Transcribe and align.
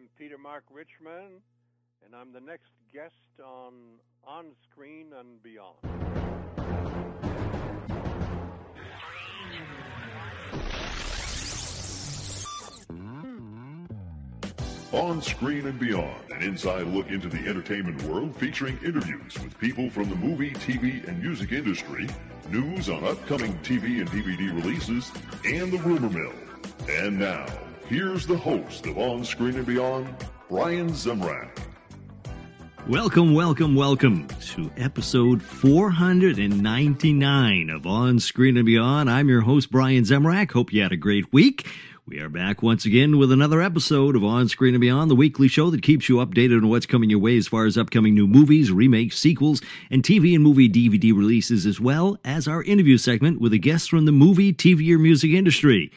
I'm 0.00 0.08
Peter 0.16 0.38
Mark 0.38 0.64
Richman, 0.72 1.42
and 2.02 2.14
I'm 2.14 2.32
the 2.32 2.40
next 2.40 2.70
guest 2.90 3.12
on 3.44 3.74
On 4.26 4.46
Screen 4.70 5.08
and 5.18 5.42
Beyond. 5.42 5.76
On 14.92 15.20
Screen 15.20 15.66
and 15.66 15.78
Beyond, 15.78 16.30
an 16.30 16.42
inside 16.44 16.86
look 16.86 17.08
into 17.08 17.28
the 17.28 17.46
entertainment 17.46 18.02
world 18.04 18.34
featuring 18.36 18.78
interviews 18.82 19.34
with 19.42 19.58
people 19.58 19.90
from 19.90 20.08
the 20.08 20.16
movie, 20.16 20.52
TV, 20.52 21.06
and 21.06 21.22
music 21.22 21.52
industry, 21.52 22.08
news 22.48 22.88
on 22.88 23.04
upcoming 23.04 23.52
TV 23.58 24.00
and 24.00 24.08
DVD 24.08 24.50
releases, 24.54 25.12
and 25.44 25.70
the 25.70 25.78
rumor 25.78 26.08
mill. 26.08 26.32
And 26.88 27.18
now, 27.18 27.44
here's 27.90 28.24
the 28.24 28.36
host 28.36 28.86
of 28.86 28.96
On 28.98 29.24
Screen 29.24 29.56
and 29.56 29.66
Beyond, 29.66 30.14
Brian 30.48 30.90
Zemrak. 30.90 31.48
Welcome, 32.88 33.34
welcome, 33.34 33.74
welcome 33.74 34.28
to 34.28 34.70
episode 34.76 35.42
499 35.42 37.68
of 37.68 37.88
On 37.88 38.20
Screen 38.20 38.56
and 38.56 38.64
Beyond. 38.64 39.10
I'm 39.10 39.28
your 39.28 39.40
host, 39.40 39.72
Brian 39.72 40.04
Zemrak. 40.04 40.52
Hope 40.52 40.72
you 40.72 40.82
had 40.82 40.92
a 40.92 40.96
great 40.96 41.32
week. 41.32 41.66
We 42.06 42.20
are 42.20 42.28
back 42.28 42.62
once 42.62 42.84
again 42.84 43.18
with 43.18 43.32
another 43.32 43.60
episode 43.60 44.14
of 44.14 44.22
On 44.22 44.48
Screen 44.48 44.74
and 44.74 44.80
Beyond, 44.80 45.10
the 45.10 45.16
weekly 45.16 45.48
show 45.48 45.70
that 45.70 45.82
keeps 45.82 46.08
you 46.08 46.18
updated 46.18 46.58
on 46.58 46.68
what's 46.68 46.86
coming 46.86 47.10
your 47.10 47.18
way 47.18 47.36
as 47.36 47.48
far 47.48 47.66
as 47.66 47.76
upcoming 47.76 48.14
new 48.14 48.28
movies, 48.28 48.70
remakes, 48.70 49.18
sequels, 49.18 49.60
and 49.90 50.04
TV 50.04 50.36
and 50.36 50.44
movie 50.44 50.68
DVD 50.68 51.12
releases, 51.12 51.66
as 51.66 51.80
well 51.80 52.18
as 52.24 52.46
our 52.46 52.62
interview 52.62 52.98
segment 52.98 53.40
with 53.40 53.52
a 53.52 53.58
guest 53.58 53.90
from 53.90 54.04
the 54.04 54.12
movie, 54.12 54.52
TV, 54.52 54.94
or 54.94 54.98
music 55.00 55.32
industry. 55.32 55.90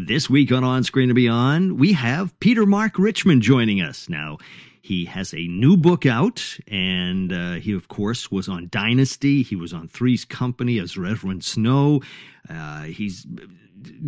This 0.00 0.30
week 0.30 0.52
on 0.52 0.62
On 0.62 0.84
Screen 0.84 1.08
and 1.08 1.16
Beyond, 1.16 1.80
we 1.80 1.92
have 1.94 2.38
Peter 2.38 2.64
Mark 2.64 3.00
Richman 3.00 3.40
joining 3.40 3.82
us. 3.82 4.08
Now, 4.08 4.38
he 4.80 5.04
has 5.06 5.34
a 5.34 5.48
new 5.48 5.76
book 5.76 6.06
out, 6.06 6.56
and 6.68 7.32
uh, 7.32 7.54
he, 7.54 7.72
of 7.72 7.88
course, 7.88 8.30
was 8.30 8.48
on 8.48 8.68
Dynasty. 8.70 9.42
He 9.42 9.56
was 9.56 9.72
on 9.72 9.88
Three's 9.88 10.24
Company 10.24 10.78
as 10.78 10.96
Reverend 10.96 11.42
Snow. 11.42 12.00
Uh, 12.48 12.82
he's 12.82 13.26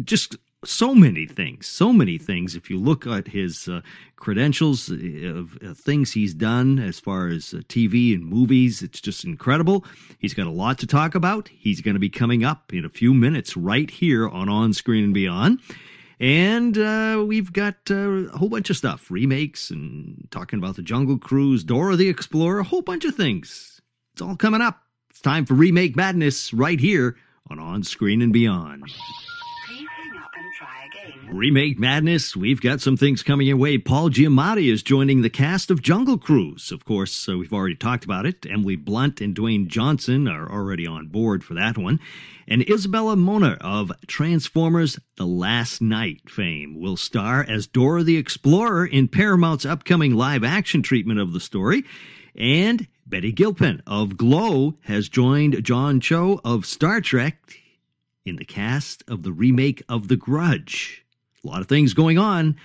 just 0.05 0.37
so 0.65 0.95
many 0.95 1.27
things, 1.27 1.67
so 1.67 1.93
many 1.93 2.19
things. 2.19 2.55
If 2.55 2.69
you 2.69 2.79
look 2.79 3.07
at 3.07 3.27
his 3.27 3.67
uh, 3.67 3.81
credentials 4.17 4.91
of 4.91 5.59
uh, 5.65 5.75
things 5.75 6.13
he's 6.13 6.35
done 6.35 6.79
as 6.79 7.01
far 7.01 7.29
as 7.29 7.55
uh, 7.55 7.59
TV 7.69 8.15
and 8.15 8.25
movies, 8.25 8.83
it's 8.83 9.01
just 9.01 9.25
incredible. 9.25 9.85
He's 10.19 10.35
got 10.35 10.47
a 10.47 10.51
lot 10.51 10.79
to 10.79 10.87
talk 10.87 11.15
about. 11.15 11.49
He's 11.49 11.81
going 11.81 11.95
to 11.95 12.01
be 12.01 12.11
coming 12.11 12.45
up 12.45 12.73
in 12.73 12.85
a 12.85 12.91
few 12.91 13.15
minutes 13.15 13.57
right 13.57 13.91
here 13.91 14.29
on 14.29 14.49
On 14.49 14.73
Screen 14.73 15.05
and 15.05 15.15
Beyond. 15.15 15.61
And 16.21 16.77
uh, 16.77 17.25
we've 17.27 17.51
got 17.51 17.77
uh, 17.91 17.95
a 17.95 18.37
whole 18.37 18.51
bunch 18.51 18.69
of 18.69 18.77
stuff 18.77 19.11
remakes 19.11 19.71
and 19.71 20.29
talking 20.31 20.59
about 20.59 20.77
the 20.77 20.83
Jungle 20.83 21.17
Cruise, 21.19 21.65
Dora 21.65 21.97
the 21.97 22.09
Explorer, 22.09 22.61
a 22.61 22.65
whole 22.65 22.83
bunch 22.83 23.07
of 23.07 23.15
things. 23.15 23.81
It's 24.13 24.21
all 24.21 24.37
coming 24.37 24.61
up. 24.61 24.83
It's 25.09 25.23
time 25.23 25.47
for 25.47 25.55
Remake 25.55 25.97
Madness 25.97 26.53
right 26.53 26.79
here 26.79 27.17
on 27.49 27.59
On 27.59 27.83
Screen 27.83 28.21
and 28.21 28.35
Beyond. 28.35 28.85
Remake 31.31 31.79
Madness, 31.79 32.37
we've 32.37 32.61
got 32.61 32.81
some 32.81 32.97
things 32.97 33.23
coming 33.23 33.47
your 33.47 33.57
way. 33.57 33.79
Paul 33.79 34.11
Giamatti 34.11 34.71
is 34.71 34.83
joining 34.83 35.23
the 35.23 35.31
cast 35.31 35.71
of 35.71 35.83
Jungle 35.83 36.19
Cruise. 36.19 36.73
Of 36.73 36.85
course, 36.85 37.29
uh, 37.29 37.39
we've 37.39 37.53
already 37.53 37.77
talked 37.77 38.05
about 38.05 38.27
it. 38.27 38.47
Emily 38.49 38.77
Blunt 38.77 39.21
and 39.21 39.35
Dwayne 39.35 39.69
Johnson 39.69 40.27
are 40.27 40.51
already 40.51 40.87
on 40.87 41.07
board 41.07 41.45
for 41.45 41.55
that 41.55 41.79
one. 41.79 42.01
And 42.49 42.69
Isabella 42.69 43.17
Moner 43.17 43.57
of 43.61 43.93
Transformers 44.07 44.99
The 45.17 45.27
Last 45.27 45.81
Knight 45.81 46.29
fame 46.29 46.81
will 46.81 46.97
star 46.97 47.45
as 47.49 47.67
Dora 47.67 48.03
the 48.03 48.17
Explorer 48.17 48.87
in 48.87 49.09
Paramount's 49.09 49.65
upcoming 49.65 50.15
live 50.15 50.43
action 50.43 50.83
treatment 50.83 51.21
of 51.21 51.33
the 51.33 51.41
story. 51.41 51.85
And 52.35 52.89
Betty 53.07 53.33
Gilpin 53.33 53.83
of 53.87 54.17
Glow 54.17 54.75
has 54.83 55.09
joined 55.09 55.65
John 55.65 56.01
Cho 56.01 56.41
of 56.45 56.67
Star 56.67 57.01
Trek 57.01 57.60
in 58.31 58.37
the 58.37 58.45
cast 58.45 59.03
of 59.09 59.25
the 59.25 59.33
remake 59.33 59.83
of 59.89 60.07
The 60.07 60.17
Grudge. 60.17 61.05
A 61.45 61.49
lot 61.49 61.61
of 61.61 61.67
things 61.67 61.95
going 61.95 62.17
on 62.17 62.57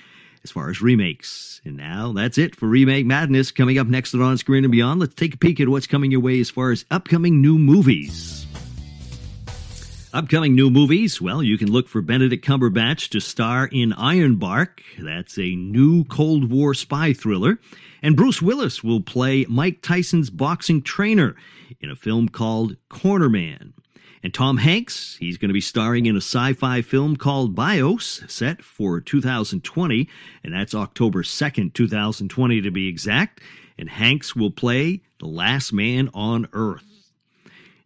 as 0.43 0.51
far 0.51 0.69
as 0.69 0.79
remakes. 0.79 1.59
And 1.65 1.75
now 1.75 2.13
that's 2.13 2.37
it 2.37 2.55
for 2.55 2.67
Remake 2.67 3.07
Madness. 3.07 3.51
Coming 3.51 3.79
up 3.79 3.87
next 3.87 4.13
on 4.13 4.37
Screen 4.37 4.63
and 4.63 4.71
Beyond, 4.71 4.99
let's 4.99 5.15
take 5.15 5.33
a 5.33 5.37
peek 5.37 5.59
at 5.59 5.67
what's 5.67 5.87
coming 5.87 6.11
your 6.11 6.19
way 6.21 6.39
as 6.39 6.51
far 6.51 6.71
as 6.71 6.85
upcoming 6.91 7.41
new 7.41 7.57
movies. 7.57 8.45
Upcoming 10.13 10.53
new 10.53 10.69
movies, 10.69 11.19
well, 11.19 11.41
you 11.41 11.57
can 11.57 11.71
look 11.71 11.89
for 11.89 12.01
Benedict 12.01 12.45
Cumberbatch 12.45 13.09
to 13.09 13.19
star 13.19 13.65
in 13.65 13.91
Ironbark. 13.91 14.81
That's 14.99 15.39
a 15.39 15.55
new 15.55 16.03
Cold 16.05 16.51
War 16.51 16.75
spy 16.75 17.11
thriller. 17.11 17.59
And 18.03 18.15
Bruce 18.15 18.41
Willis 18.41 18.83
will 18.83 19.01
play 19.01 19.45
Mike 19.49 19.81
Tyson's 19.81 20.29
boxing 20.29 20.83
trainer 20.83 21.35
in 21.81 21.89
a 21.89 21.95
film 21.95 22.29
called 22.29 22.77
Cornerman. 22.91 23.73
And 24.25 24.33
Tom 24.33 24.57
Hanks, 24.57 25.17
he's 25.19 25.37
going 25.37 25.49
to 25.49 25.53
be 25.53 25.61
starring 25.61 26.07
in 26.07 26.15
a 26.15 26.17
sci 26.17 26.53
fi 26.53 26.81
film 26.81 27.15
called 27.15 27.53
Bios, 27.53 28.23
set 28.27 28.63
for 28.63 28.99
2020, 28.99 30.09
and 30.43 30.51
that's 30.51 30.73
October 30.73 31.21
2nd, 31.21 31.75
2020 31.75 32.61
to 32.61 32.71
be 32.71 32.87
exact. 32.87 33.41
And 33.77 33.87
Hanks 33.87 34.35
will 34.35 34.49
play 34.49 35.03
the 35.19 35.27
last 35.27 35.73
man 35.73 36.09
on 36.15 36.47
Earth. 36.53 37.11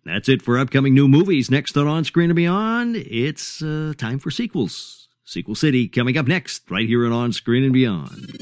That's 0.05 0.29
it 0.29 0.41
for 0.41 0.57
upcoming 0.57 0.93
new 0.93 1.09
movies. 1.09 1.51
Next 1.51 1.75
on 1.75 1.87
On 1.87 2.05
Screen 2.05 2.29
and 2.29 2.37
Beyond, 2.37 2.95
it's 2.95 3.61
uh, 3.61 3.91
time 3.97 4.17
for 4.17 4.31
sequels. 4.31 5.09
Sequel 5.25 5.55
City 5.55 5.89
coming 5.89 6.17
up 6.17 6.25
next, 6.25 6.71
right 6.71 6.87
here 6.87 7.05
on 7.05 7.11
On 7.11 7.33
Screen 7.33 7.65
and 7.65 7.73
Beyond. 7.73 8.41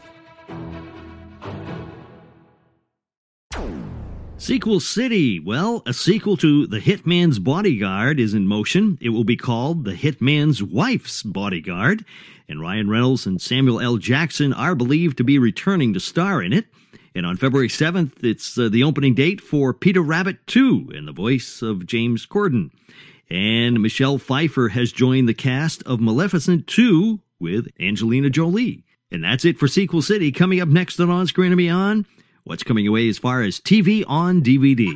Sequel 4.41 4.79
City. 4.79 5.39
Well, 5.39 5.83
a 5.85 5.93
sequel 5.93 6.35
to 6.37 6.65
The 6.65 6.79
Hitman's 6.79 7.37
Bodyguard 7.37 8.19
is 8.19 8.33
in 8.33 8.47
motion. 8.47 8.97
It 8.99 9.09
will 9.09 9.23
be 9.23 9.37
called 9.37 9.85
The 9.85 9.93
Hitman's 9.93 10.63
Wife's 10.63 11.21
Bodyguard. 11.21 12.03
And 12.49 12.59
Ryan 12.59 12.89
Reynolds 12.89 13.27
and 13.27 13.39
Samuel 13.39 13.79
L. 13.79 13.97
Jackson 13.97 14.51
are 14.51 14.73
believed 14.73 15.17
to 15.17 15.23
be 15.23 15.37
returning 15.37 15.93
to 15.93 15.99
star 15.99 16.41
in 16.41 16.53
it. 16.53 16.65
And 17.13 17.23
on 17.23 17.37
February 17.37 17.67
7th, 17.67 18.23
it's 18.23 18.57
uh, 18.57 18.67
the 18.67 18.81
opening 18.81 19.13
date 19.13 19.41
for 19.41 19.75
Peter 19.75 20.01
Rabbit 20.01 20.47
2 20.47 20.89
in 20.91 21.05
the 21.05 21.11
voice 21.11 21.61
of 21.61 21.85
James 21.85 22.25
Corden. 22.25 22.71
And 23.29 23.79
Michelle 23.79 24.17
Pfeiffer 24.17 24.69
has 24.69 24.91
joined 24.91 25.29
the 25.29 25.35
cast 25.35 25.83
of 25.83 26.01
Maleficent 26.01 26.65
2 26.65 27.19
with 27.39 27.67
Angelina 27.79 28.31
Jolie. 28.31 28.85
And 29.11 29.23
that's 29.23 29.45
it 29.45 29.59
for 29.59 29.67
Sequel 29.67 30.01
City. 30.01 30.31
Coming 30.31 30.61
up 30.61 30.67
next 30.67 30.99
on 30.99 31.11
On 31.11 31.27
Screen 31.27 31.51
and 31.51 31.57
Beyond, 31.59 32.07
what's 32.43 32.63
coming 32.63 32.87
away 32.87 33.07
as 33.09 33.17
far 33.17 33.41
as 33.41 33.59
TV 33.59 34.03
on 34.07 34.41
DVD. 34.41 34.93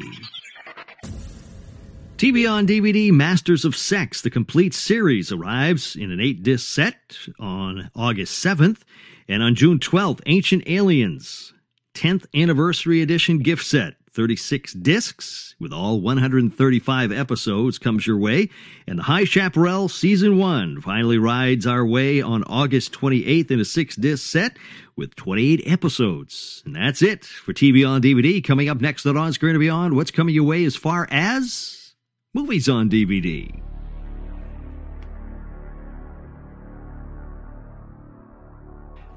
TV 2.17 2.49
on 2.49 2.65
DVD 2.65 3.11
Masters 3.11 3.65
of 3.65 3.75
Sex, 3.75 4.21
the 4.21 4.29
complete 4.29 4.73
series, 4.73 5.31
arrives 5.31 5.95
in 5.95 6.11
an 6.11 6.21
eight 6.21 6.43
disc 6.43 6.67
set 6.73 7.17
on 7.39 7.91
August 7.93 8.43
7th. 8.43 8.81
And 9.27 9.43
on 9.43 9.55
June 9.55 9.79
12th, 9.79 10.21
Ancient 10.27 10.63
Aliens, 10.67 11.53
10th 11.95 12.25
Anniversary 12.33 13.01
Edition 13.01 13.39
gift 13.39 13.65
set, 13.65 13.95
36 14.15 14.73
discs 14.73 15.55
with 15.59 15.73
all 15.73 15.99
135 15.99 17.11
episodes 17.11 17.77
comes 17.77 18.07
your 18.07 18.17
way. 18.17 18.49
And 18.87 18.99
the 18.99 19.03
High 19.03 19.25
Chaparral 19.25 19.89
Season 19.89 20.37
1 20.37 20.79
finally 20.81 21.17
rides 21.17 21.67
our 21.67 21.85
way 21.85 22.21
on 22.21 22.43
August 22.45 22.93
28th 22.93 23.51
in 23.51 23.59
a 23.59 23.65
six 23.65 23.95
disc 23.97 24.25
set 24.25 24.57
with 24.95 25.15
28 25.15 25.63
episodes. 25.65 26.63
And 26.65 26.75
that's 26.75 27.01
it 27.01 27.25
for 27.25 27.53
TV 27.53 27.87
on 27.87 28.01
DVD. 28.01 28.41
Coming 28.41 28.69
up 28.69 28.79
next 28.79 29.05
on 29.05 29.17
On 29.17 29.33
Screen 29.33 29.55
and 29.55 29.59
Beyond, 29.59 29.95
what's 29.95 30.11
coming 30.11 30.33
your 30.33 30.45
way 30.45 30.63
as 30.63 30.77
far 30.77 31.07
as 31.11 31.93
movies 32.33 32.69
on 32.69 32.89
DVD. 32.89 33.61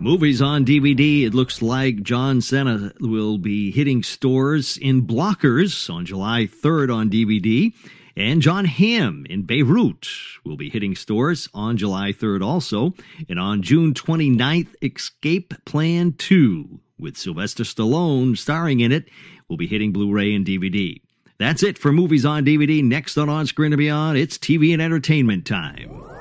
Movies 0.01 0.41
on 0.41 0.65
DVD. 0.65 1.25
It 1.25 1.35
looks 1.35 1.61
like 1.61 2.05
John 2.05 2.41
Cena 2.41 2.93
will 3.01 3.37
be 3.37 3.73
hitting 3.73 4.05
stores 4.05 4.77
in 4.77 5.05
Blockers 5.07 5.93
on 5.93 6.07
July 6.07 6.47
3rd 6.47 6.95
on 6.95 7.11
DVD. 7.11 7.75
And 8.17 8.41
Jon 8.41 8.65
Hamm 8.65 9.27
in 9.29 9.43
Beirut 9.43 10.09
will 10.45 10.57
be 10.57 10.71
hitting 10.71 10.95
stores 10.95 11.49
on 11.53 11.77
July 11.77 12.13
3rd 12.13 12.45
also. 12.45 12.95
And 13.29 13.41
on 13.41 13.63
June 13.63 13.93
29th, 13.93 14.69
Escape 14.83 15.55
Plan 15.65 16.13
2 16.13 16.81
with 16.99 17.17
Sylvester 17.17 17.65
Stallone 17.65 18.39
starring 18.39 18.81
in 18.81 18.93
it, 18.93 19.09
will 19.49 19.57
be 19.57 19.67
hitting 19.67 19.93
Blu 19.93 20.13
ray 20.13 20.33
and 20.35 20.47
DVD. 20.47 21.01
That's 21.39 21.63
it 21.63 21.77
for 21.77 21.93
movies 21.93 22.25
on 22.25 22.45
DVD. 22.45 22.85
Next 22.85 23.17
on 23.17 23.29
On 23.29 23.47
Screen 23.47 23.73
and 23.73 23.79
Beyond, 23.79 24.19
it's 24.19 24.39
TV 24.39 24.73
and 24.73 24.83
entertainment 24.83 25.45
time. 25.47 26.18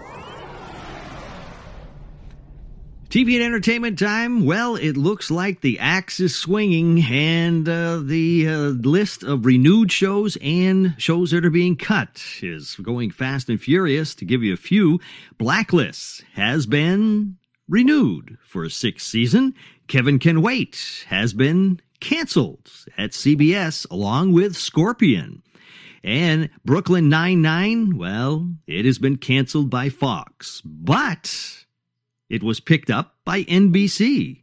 TV 3.10 3.36
and 3.36 3.44
entertainment 3.44 3.98
time. 3.98 4.46
Well, 4.46 4.76
it 4.76 4.98
looks 4.98 5.32
like 5.32 5.62
the 5.62 5.80
axe 5.80 6.20
is 6.20 6.36
swinging, 6.36 7.02
and 7.04 7.68
uh, 7.68 8.02
the 8.04 8.50
uh, 8.50 8.58
list 8.70 9.24
of 9.24 9.46
renewed 9.46 9.94
shows 9.94 10.38
and 10.42 10.94
shows 10.98 11.32
that 11.32 11.46
are 11.46 11.50
being 11.50 11.78
cut 11.78 12.22
is 12.42 12.76
going 12.76 13.12
fast 13.12 13.48
and 13.48 13.62
furious. 13.62 14.14
To 14.16 14.26
give 14.26 14.44
you 14.44 14.54
a 14.54 14.58
few, 14.58 15.00
Blacklist 15.38 16.26
has 16.34 16.66
been 16.66 17.38
renewed 17.70 18.40
for 18.44 18.66
a 18.66 18.70
sixth 18.70 19.08
season. 19.08 19.54
Kevin 19.88 20.20
Can 20.20 20.42
Wait 20.42 21.06
has 21.08 21.32
been 21.32 21.80
canceled 22.02 22.70
at 22.98 23.12
CBS 23.12 23.90
along 23.90 24.34
with 24.34 24.58
Scorpion. 24.58 25.44
And 26.04 26.50
Brooklyn 26.66 27.08
Nine-Nine, 27.08 27.98
well, 27.98 28.52
it 28.68 28.84
has 28.84 28.98
been 28.98 29.16
canceled 29.16 29.70
by 29.70 29.88
Fox. 29.88 30.62
But 30.66 31.66
it 32.30 32.44
was 32.44 32.60
picked 32.60 32.90
up 32.90 33.16
by 33.26 33.44
NBC. 33.44 34.42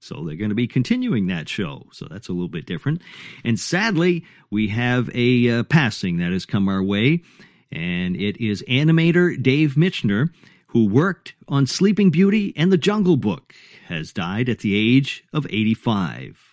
So 0.00 0.24
they're 0.24 0.36
going 0.36 0.50
to 0.50 0.56
be 0.56 0.66
continuing 0.66 1.28
that 1.28 1.48
show. 1.48 1.86
So 1.92 2.06
that's 2.10 2.28
a 2.28 2.32
little 2.32 2.48
bit 2.48 2.66
different. 2.66 3.02
And 3.44 3.58
sadly, 3.58 4.24
we 4.50 4.68
have 4.68 5.08
a 5.14 5.48
uh, 5.48 5.62
passing 5.62 6.18
that 6.18 6.32
has 6.32 6.44
come 6.44 6.68
our 6.68 6.82
way. 6.82 7.22
And 7.70 8.16
it 8.16 8.36
is 8.44 8.64
animator 8.68 9.40
Dave 9.40 9.74
Michener, 9.74 10.30
who 10.68 10.88
worked 10.88 11.34
on 11.46 11.66
Sleeping 11.66 12.10
Beauty 12.10 12.52
and 12.56 12.72
The 12.72 12.78
Jungle 12.78 13.16
Book, 13.16 13.54
has 13.86 14.12
died 14.12 14.48
at 14.48 14.58
the 14.58 14.74
age 14.74 15.24
of 15.32 15.46
85. 15.46 16.52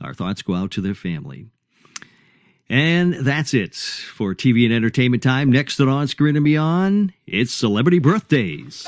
Our 0.00 0.14
thoughts 0.14 0.42
go 0.42 0.54
out 0.54 0.70
to 0.72 0.80
their 0.80 0.94
family. 0.94 1.46
And 2.68 3.14
that's 3.14 3.54
it 3.54 3.74
for 3.74 4.34
TV 4.34 4.64
and 4.64 4.72
entertainment 4.74 5.22
time. 5.22 5.50
Next 5.50 5.80
on 5.80 6.06
Screen 6.08 6.36
and 6.36 6.44
Beyond, 6.44 7.12
it's 7.26 7.52
celebrity 7.52 7.98
birthdays. 7.98 8.86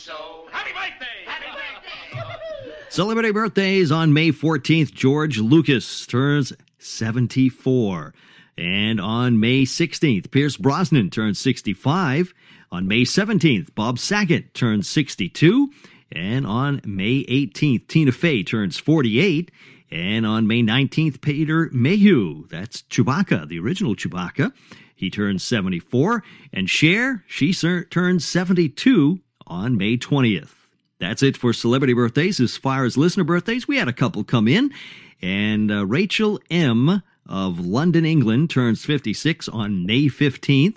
So. 0.00 0.46
Happy 0.50 0.72
birthday! 0.72 1.06
Happy 1.26 1.46
birthday! 1.46 2.74
Celebrity 2.88 3.30
birthdays 3.30 3.92
on 3.92 4.12
May 4.12 4.32
14th. 4.32 4.92
George 4.92 5.38
Lucas 5.38 6.06
turns 6.06 6.52
74. 6.78 8.14
And 8.56 9.00
on 9.00 9.38
May 9.38 9.62
16th, 9.62 10.30
Pierce 10.30 10.56
Brosnan 10.56 11.10
turns 11.10 11.38
65. 11.38 12.34
On 12.72 12.88
May 12.88 13.02
17th, 13.02 13.74
Bob 13.74 13.98
Saget 13.98 14.54
turns 14.54 14.88
62. 14.88 15.70
And 16.12 16.46
on 16.46 16.80
May 16.84 17.24
18th, 17.24 17.86
Tina 17.86 18.12
Fey 18.12 18.42
turns 18.42 18.78
48. 18.78 19.50
And 19.90 20.24
on 20.24 20.46
May 20.46 20.62
19th, 20.62 21.20
Peter 21.20 21.68
Mayhew, 21.72 22.46
that's 22.48 22.82
Chewbacca, 22.82 23.48
the 23.48 23.58
original 23.58 23.94
Chewbacca, 23.94 24.52
he 24.94 25.10
turns 25.10 25.44
74. 25.44 26.22
And 26.52 26.70
Cher, 26.70 27.24
she 27.26 27.52
turns 27.52 28.24
72 28.24 29.20
on 29.50 29.76
May 29.76 29.98
20th. 29.98 30.52
That's 30.98 31.22
it 31.22 31.36
for 31.36 31.52
celebrity 31.52 31.92
birthdays. 31.92 32.40
As 32.40 32.56
far 32.56 32.84
as 32.84 32.96
listener 32.96 33.24
birthdays, 33.24 33.66
we 33.66 33.76
had 33.76 33.88
a 33.88 33.92
couple 33.92 34.22
come 34.24 34.48
in. 34.48 34.72
And 35.20 35.70
uh, 35.70 35.84
Rachel 35.84 36.40
M. 36.50 37.02
of 37.26 37.58
London, 37.58 38.04
England 38.06 38.50
turns 38.50 38.84
56 38.84 39.48
on 39.48 39.84
May 39.84 40.04
15th. 40.04 40.76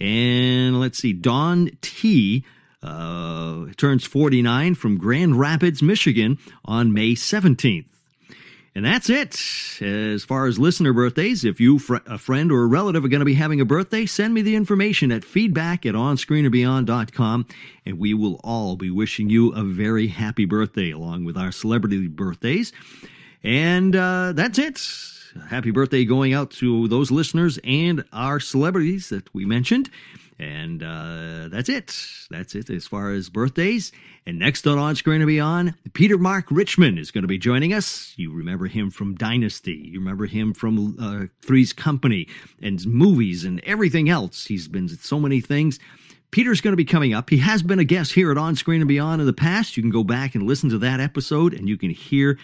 And 0.00 0.80
let's 0.80 0.98
see, 0.98 1.12
Dawn 1.12 1.70
T. 1.80 2.44
Uh, 2.82 3.66
turns 3.76 4.04
49 4.04 4.74
from 4.76 4.98
Grand 4.98 5.38
Rapids, 5.38 5.82
Michigan 5.82 6.38
on 6.64 6.92
May 6.92 7.14
17th. 7.14 7.86
And 8.78 8.86
that's 8.86 9.10
it. 9.10 9.34
As 9.82 10.22
far 10.22 10.46
as 10.46 10.56
listener 10.56 10.92
birthdays, 10.92 11.44
if 11.44 11.58
you, 11.58 11.80
fr- 11.80 11.96
a 12.06 12.16
friend 12.16 12.52
or 12.52 12.62
a 12.62 12.66
relative 12.68 13.04
are 13.04 13.08
going 13.08 13.18
to 13.18 13.26
be 13.26 13.34
having 13.34 13.60
a 13.60 13.64
birthday, 13.64 14.06
send 14.06 14.32
me 14.32 14.40
the 14.40 14.54
information 14.54 15.10
at 15.10 15.24
feedback 15.24 15.84
at 15.84 15.96
onscreenandbeyond.com, 15.96 17.46
and 17.84 17.98
we 17.98 18.14
will 18.14 18.40
all 18.44 18.76
be 18.76 18.88
wishing 18.88 19.30
you 19.30 19.52
a 19.52 19.64
very 19.64 20.06
happy 20.06 20.44
birthday 20.44 20.92
along 20.92 21.24
with 21.24 21.36
our 21.36 21.50
celebrity 21.50 22.06
birthdays. 22.06 22.72
And 23.42 23.96
uh, 23.96 24.30
that's 24.36 24.60
it. 24.60 24.80
Happy 25.48 25.72
birthday 25.72 26.04
going 26.04 26.32
out 26.32 26.52
to 26.52 26.86
those 26.86 27.10
listeners 27.10 27.58
and 27.64 28.04
our 28.12 28.38
celebrities 28.38 29.08
that 29.08 29.34
we 29.34 29.44
mentioned. 29.44 29.90
And 30.38 30.84
uh, 30.84 31.48
that's 31.48 31.68
it. 31.68 31.96
That's 32.30 32.54
it 32.54 32.70
as 32.70 32.86
far 32.86 33.12
as 33.12 33.28
birthdays. 33.28 33.90
And 34.24 34.38
next 34.38 34.66
on 34.66 34.78
On 34.78 34.94
Screen 34.94 35.20
and 35.20 35.26
Beyond, 35.26 35.74
Peter 35.94 36.16
Mark 36.16 36.46
Richman 36.50 36.96
is 36.96 37.10
going 37.10 37.22
to 37.22 37.28
be 37.28 37.38
joining 37.38 37.74
us. 37.74 38.14
You 38.16 38.32
remember 38.32 38.66
him 38.66 38.90
from 38.90 39.16
Dynasty. 39.16 39.90
You 39.92 39.98
remember 39.98 40.26
him 40.26 40.54
from 40.54 40.96
uh, 41.00 41.26
Three's 41.44 41.72
Company 41.72 42.28
and 42.62 42.86
movies 42.86 43.44
and 43.44 43.60
everything 43.64 44.08
else. 44.08 44.44
He's 44.44 44.68
been 44.68 44.88
so 44.88 45.18
many 45.18 45.40
things. 45.40 45.80
Peter's 46.30 46.60
going 46.60 46.72
to 46.72 46.76
be 46.76 46.84
coming 46.84 47.14
up. 47.14 47.30
He 47.30 47.38
has 47.38 47.62
been 47.62 47.78
a 47.78 47.84
guest 47.84 48.12
here 48.12 48.30
at 48.30 48.38
On 48.38 48.54
Screen 48.54 48.80
and 48.80 48.88
Beyond 48.88 49.20
in 49.20 49.26
the 49.26 49.32
past. 49.32 49.76
You 49.76 49.82
can 49.82 49.90
go 49.90 50.04
back 50.04 50.34
and 50.36 50.46
listen 50.46 50.70
to 50.70 50.78
that 50.78 51.00
episode 51.00 51.52
and 51.52 51.68
you 51.68 51.76
can 51.76 51.90
hear 51.90 52.38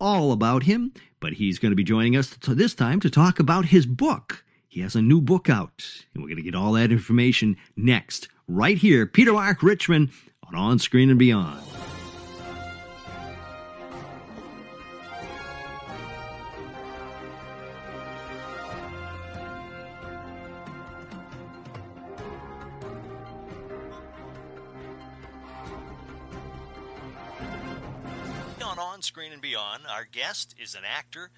all 0.00 0.32
about 0.32 0.62
him. 0.62 0.92
But 1.20 1.34
he's 1.34 1.58
going 1.58 1.72
to 1.72 1.76
be 1.76 1.84
joining 1.84 2.16
us 2.16 2.30
this 2.46 2.74
time 2.74 3.00
to 3.00 3.10
talk 3.10 3.40
about 3.40 3.66
his 3.66 3.84
book 3.84 4.44
he 4.76 4.82
has 4.82 4.94
a 4.94 5.00
new 5.00 5.22
book 5.22 5.48
out, 5.48 6.04
and 6.12 6.22
we're 6.22 6.28
going 6.28 6.36
to 6.36 6.42
get 6.42 6.54
all 6.54 6.72
that 6.72 6.92
information 6.92 7.56
next, 7.78 8.28
right 8.46 8.76
here. 8.76 9.06
Peter 9.06 9.32
Mark 9.32 9.62
Richman 9.62 10.10
on 10.46 10.54
On 10.54 10.78
Screen 10.78 11.08
and 11.08 11.18
Beyond. 11.18 11.62
On 28.62 28.78
On 28.78 29.00
Screen 29.00 29.32
and 29.32 29.40
Beyond, 29.40 29.84
our 29.88 30.04
guest 30.04 30.54
is 30.62 30.74
an 30.74 30.82
actor 30.86 31.30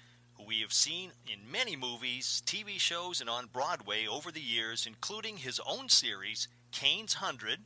we 0.49 0.61
have 0.61 0.73
seen 0.73 1.11
in 1.31 1.51
many 1.51 1.75
movies, 1.75 2.41
TV 2.43 2.79
shows, 2.79 3.21
and 3.21 3.29
on 3.29 3.45
Broadway 3.45 4.07
over 4.07 4.31
the 4.31 4.41
years, 4.41 4.87
including 4.87 5.37
his 5.37 5.61
own 5.63 5.89
series, 5.89 6.47
Cain's 6.71 7.13
Hundred, 7.13 7.59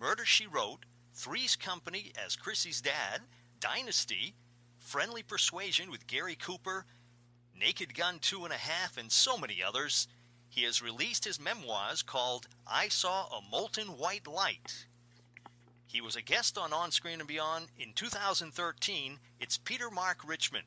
Murder 0.00 0.24
She 0.24 0.46
Wrote, 0.46 0.86
Three's 1.12 1.54
Company 1.54 2.12
as 2.16 2.36
Chrissy's 2.36 2.80
dad, 2.80 3.20
Dynasty, 3.60 4.36
Friendly 4.78 5.22
Persuasion 5.22 5.90
with 5.90 6.06
Gary 6.06 6.34
Cooper, 6.34 6.86
Naked 7.54 7.94
Gun 7.94 8.18
Two 8.20 8.44
and 8.44 8.54
a 8.54 8.56
Half, 8.56 8.96
and 8.96 9.12
so 9.12 9.36
many 9.36 9.62
others. 9.62 10.08
He 10.48 10.62
has 10.62 10.80
released 10.80 11.26
his 11.26 11.38
memoirs 11.38 12.02
called 12.02 12.48
I 12.66 12.88
Saw 12.88 13.26
a 13.26 13.42
Molten 13.50 13.98
White 13.98 14.26
Light. 14.26 14.86
He 15.86 16.00
was 16.00 16.16
a 16.16 16.22
guest 16.22 16.56
on 16.56 16.72
On 16.72 16.90
Screen 16.90 17.18
and 17.18 17.28
Beyond 17.28 17.66
in 17.78 17.92
2013. 17.92 19.18
It's 19.38 19.58
Peter 19.58 19.90
Mark 19.90 20.20
Richman. 20.26 20.62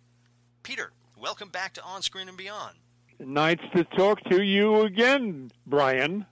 Peter, 0.61 0.93
Welcome 1.23 1.47
back 1.47 1.71
to 1.75 1.83
On 1.83 2.01
Screen 2.01 2.27
and 2.27 2.35
Beyond. 2.35 2.75
Nice 3.17 3.61
to 3.73 3.85
talk 3.85 4.21
to 4.25 4.43
you 4.43 4.81
again, 4.81 5.51
Brian. 5.65 6.25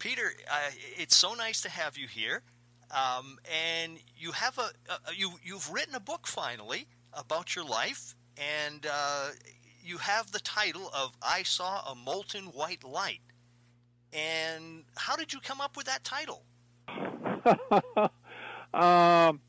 Peter, 0.00 0.32
uh, 0.50 0.70
it's 0.98 1.16
so 1.16 1.34
nice 1.34 1.60
to 1.60 1.68
have 1.68 1.96
you 1.96 2.08
here. 2.08 2.42
Um, 2.90 3.38
and 3.48 4.00
you 4.18 4.32
have 4.32 4.58
a, 4.58 4.70
a, 4.90 5.14
you 5.14 5.30
you've 5.44 5.72
written 5.72 5.94
a 5.94 6.00
book 6.00 6.26
finally 6.26 6.88
about 7.12 7.54
your 7.54 7.64
life, 7.64 8.16
and 8.36 8.84
uh, 8.92 9.28
you 9.80 9.98
have 9.98 10.32
the 10.32 10.40
title 10.40 10.90
of 10.92 11.12
"I 11.22 11.44
Saw 11.44 11.92
a 11.92 11.94
Molten 11.94 12.46
White 12.46 12.82
Light." 12.82 13.20
And 14.12 14.82
how 14.96 15.14
did 15.14 15.32
you 15.32 15.38
come 15.38 15.60
up 15.60 15.76
with 15.76 15.86
that 15.86 16.02
title? 16.02 16.42
um, 18.74 19.40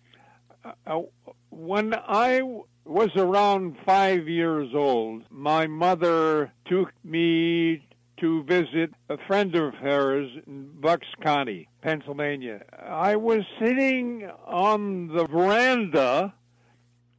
uh, 0.85 1.01
when 1.49 1.95
I 1.95 2.43
was 2.85 3.09
around 3.15 3.77
five 3.85 4.27
years 4.27 4.69
old. 4.73 5.23
My 5.29 5.67
mother 5.67 6.51
took 6.65 6.91
me 7.03 7.87
to 8.17 8.43
visit 8.43 8.93
a 9.09 9.17
friend 9.27 9.55
of 9.55 9.73
hers 9.75 10.29
in 10.45 10.69
Bucks 10.79 11.07
County, 11.21 11.67
Pennsylvania. 11.81 12.63
I 12.79 13.15
was 13.15 13.41
sitting 13.59 14.29
on 14.45 15.07
the 15.07 15.25
veranda, 15.25 16.33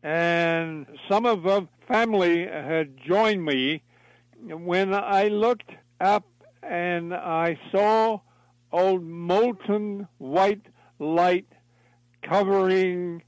and 0.03 0.87
some 1.09 1.27
of 1.27 1.43
the 1.43 1.67
family 1.89 2.47
had 2.47 2.99
joined 3.07 3.45
me. 3.45 3.83
When 4.43 4.95
I 4.95 5.29
looked 5.29 5.71
up 6.01 6.27
and 6.63 7.15
I 7.15 7.59
saw 7.73 8.21
old 8.71 9.03
molten 9.05 10.09
white 10.19 10.67
light 10.99 11.47
covering 12.23 13.23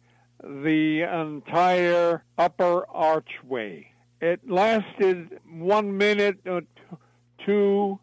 the 0.47 1.03
entire 1.03 2.23
upper 2.39 2.87
archway. 2.89 3.91
it 4.21 4.41
lasted 4.49 5.41
one 5.51 5.97
minute 5.97 6.39
or 6.47 6.63
two. 7.45 7.99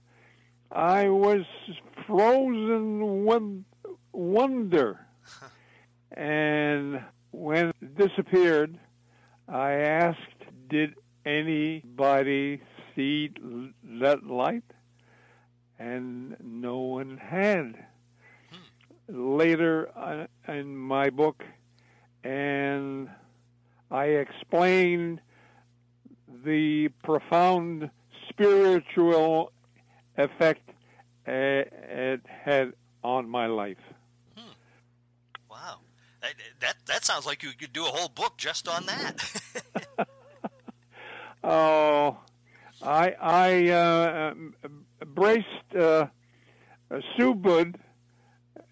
I 0.71 1.07
was 1.09 1.41
frozen 2.05 3.25
with 3.25 3.63
wonder. 4.11 5.05
and 6.11 7.01
when 7.31 7.69
it 7.69 7.97
disappeared, 7.97 8.77
I 9.47 9.71
asked, 9.71 10.19
did 10.69 10.95
anybody 11.25 12.61
see 12.95 13.31
that 13.99 14.25
light? 14.25 14.63
And 15.79 16.35
no 16.43 16.79
one 16.79 17.17
had. 17.17 17.85
Later 19.07 19.89
uh, 19.97 20.27
in 20.51 20.77
my 20.77 21.09
book, 21.09 21.43
and 22.23 23.09
I 23.91 24.05
explained 24.05 25.19
the 26.45 26.89
profound 27.03 27.89
spiritual 28.29 29.51
effect 30.17 30.69
uh, 31.27 31.31
it 31.31 32.21
had 32.25 32.73
on 33.03 33.29
my 33.29 33.47
life. 33.47 33.77
Hmm. 34.35 34.51
Wow, 35.49 35.79
that, 36.21 36.33
that 36.59 36.75
that 36.87 37.05
sounds 37.05 37.25
like 37.25 37.43
you 37.43 37.51
could 37.51 37.73
do 37.73 37.83
a 37.85 37.89
whole 37.89 38.09
book 38.09 38.37
just 38.37 38.67
on 38.67 38.85
that. 38.85 39.23
oh, 41.43 42.17
I 42.81 43.15
I 43.21 43.69
uh, 43.69 44.33
braced 45.05 45.75
uh, 45.79 46.07
Subud, 47.17 47.75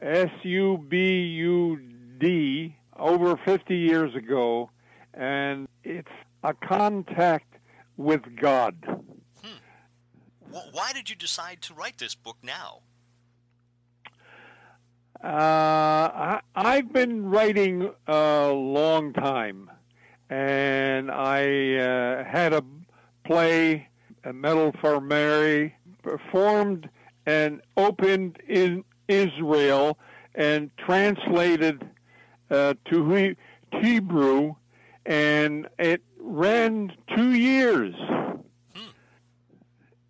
S 0.02 0.30
U 0.44 0.86
B 0.90 0.98
U 0.98 1.80
D, 2.20 2.76
over 3.02 3.36
50 3.36 3.76
years 3.76 4.16
ago, 4.16 4.70
and 5.14 5.68
it's 5.84 6.12
a 6.44 6.54
contact 6.54 7.56
with 7.98 8.22
God. 8.40 8.76
Hmm. 9.44 9.58
Why 10.72 10.94
did 10.94 11.10
you 11.10 11.16
decide 11.16 11.62
to 11.64 11.74
write 11.74 11.98
this 11.98 12.16
book 12.16 12.38
now? 12.44 12.80
Uh, 15.24 16.40
I, 16.56 16.76
have 16.76 16.92
been 16.94 17.30
writing 17.30 17.92
a 18.08 18.50
long 18.50 19.14
time, 19.14 19.70
and 20.32 21.12
I 21.12 21.76
uh, 21.76 22.24
had 22.24 22.54
a 22.54 22.64
play, 23.24 23.88
a 24.24 24.34
Medal 24.34 24.74
for 24.82 25.00
Mary, 25.00 25.76
performed 26.02 26.90
and 27.28 27.62
opened 27.78 28.40
in 28.48 28.84
Israel 29.08 30.00
and 30.34 30.72
translated 30.78 31.88
uh, 32.52 32.74
to 32.86 33.36
Hebrew, 33.82 34.56
and 35.06 35.68
it 35.80 36.04
ran 36.20 36.94
two 37.16 37.34
years. 37.34 37.96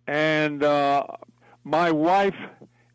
And 0.06 0.62
uh, 0.62 1.06
my 1.64 1.90
wife 1.90 2.36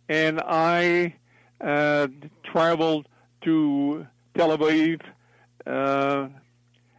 and 0.10 0.42
I 0.46 1.16
uh, 1.62 2.08
traveled 2.44 3.08
to 3.44 4.06
Tel 4.36 4.56
Aviv, 4.58 5.02
uh, 5.66 6.28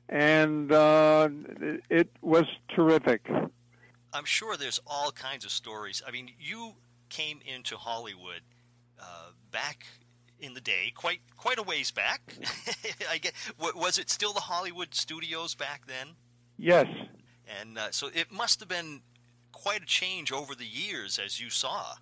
and 0.09 0.73
uh, 0.73 1.29
it 1.91 2.11
was 2.23 2.47
terrific. 2.75 3.31
I'm 4.13 4.25
sure 4.25 4.57
there's 4.57 4.81
all 4.87 5.13
kinds 5.13 5.45
of 5.45 5.51
stories. 5.51 6.03
I 6.07 6.11
mean, 6.11 6.31
you 6.41 6.75
came 7.11 7.41
into 7.45 7.77
Hollywood 7.77 8.41
uh, 8.99 9.31
back 9.53 9.87
in 10.41 10.55
the 10.55 10.61
day, 10.61 10.93
quite 10.95 11.21
quite 11.37 11.59
a 11.59 11.63
ways 11.63 11.91
back. 11.91 12.21
I 13.11 13.19
get, 13.19 13.33
was 13.59 13.99
it 13.99 14.11
still 14.11 14.33
the 14.33 14.41
Hollywood 14.41 14.95
studios 14.95 15.55
back 15.55 15.87
then? 15.87 16.09
Yes. 16.57 16.87
And 17.61 17.79
uh, 17.79 17.91
so 17.91 18.11
it 18.15 18.31
must 18.31 18.61
have 18.61 18.69
been 18.69 19.01
quite 19.53 19.83
a 19.83 19.87
change 19.87 20.33
over 20.33 20.55
the 20.55 20.67
years, 20.67 21.19
as 21.19 21.41
you 21.41 21.51
saw. 21.51 21.95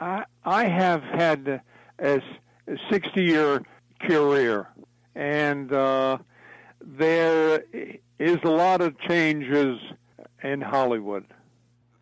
I 0.00 0.24
I 0.44 0.64
have 0.66 1.02
had 1.02 1.62
a, 1.98 2.20
60 2.90 3.22
year 3.22 3.62
career, 4.00 4.68
and 5.14 5.72
uh, 5.72 6.18
there 6.80 7.64
is 8.18 8.38
a 8.44 8.48
lot 8.48 8.80
of 8.80 8.98
changes 9.00 9.78
in 10.42 10.60
Hollywood. 10.60 11.24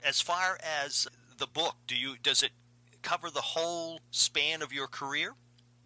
As 0.04 0.20
far 0.20 0.58
as 0.84 1.08
the 1.38 1.46
book, 1.46 1.76
do 1.86 1.96
you 1.96 2.16
does 2.22 2.42
it 2.42 2.52
cover 3.02 3.30
the 3.30 3.40
whole 3.40 4.00
span 4.10 4.62
of 4.62 4.72
your 4.72 4.86
career? 4.86 5.34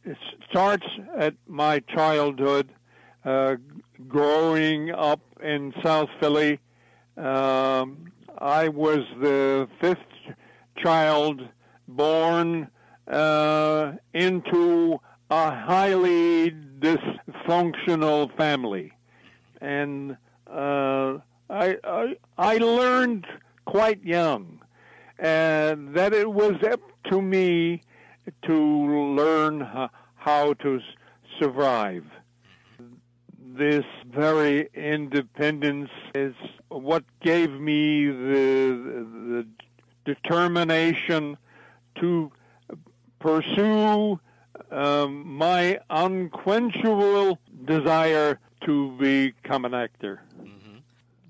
It 0.05 0.17
starts 0.51 0.87
at 1.17 1.35
my 1.47 1.79
childhood, 1.79 2.71
uh, 3.25 3.55
growing 4.09 4.91
up 4.91 5.21
in 5.41 5.73
South 5.81 6.09
Philly. 6.19 6.59
Um, 7.17 8.11
I 8.39 8.69
was 8.69 9.05
the 9.21 9.69
fifth 9.81 9.99
child 10.77 11.43
born 11.87 12.69
uh, 13.07 13.93
into 14.13 15.01
a 15.31 15.51
highly 15.55 16.51
dysfunctional 16.51 18.37
family, 18.37 18.93
and 19.61 20.17
uh, 20.49 21.19
I, 21.49 21.77
I 21.85 22.17
I 22.37 22.57
learned 22.57 23.27
quite 23.67 24.03
young, 24.03 24.61
and 25.19 25.95
that 25.95 26.13
it 26.13 26.33
was 26.33 26.55
up 26.65 26.81
to 27.11 27.23
me 27.23 27.83
to 28.47 29.15
learn 29.15 29.69
how 30.17 30.55
to 30.55 30.81
survive. 31.39 32.05
This 33.55 33.85
very 34.07 34.69
independence 34.75 35.91
is 36.15 36.35
what 36.69 37.05
gave 37.21 37.51
me 37.51 38.07
the, 38.07 39.07
the 39.35 39.47
determination 40.05 41.37
to 42.01 42.33
pursue 43.19 44.19
um, 44.71 45.27
my 45.37 45.79
unquenchable 45.91 47.39
desire 47.65 48.39
to 48.65 48.93
become 48.99 49.65
an 49.65 49.75
actor. 49.75 50.23
Mm-hmm. 50.41 50.79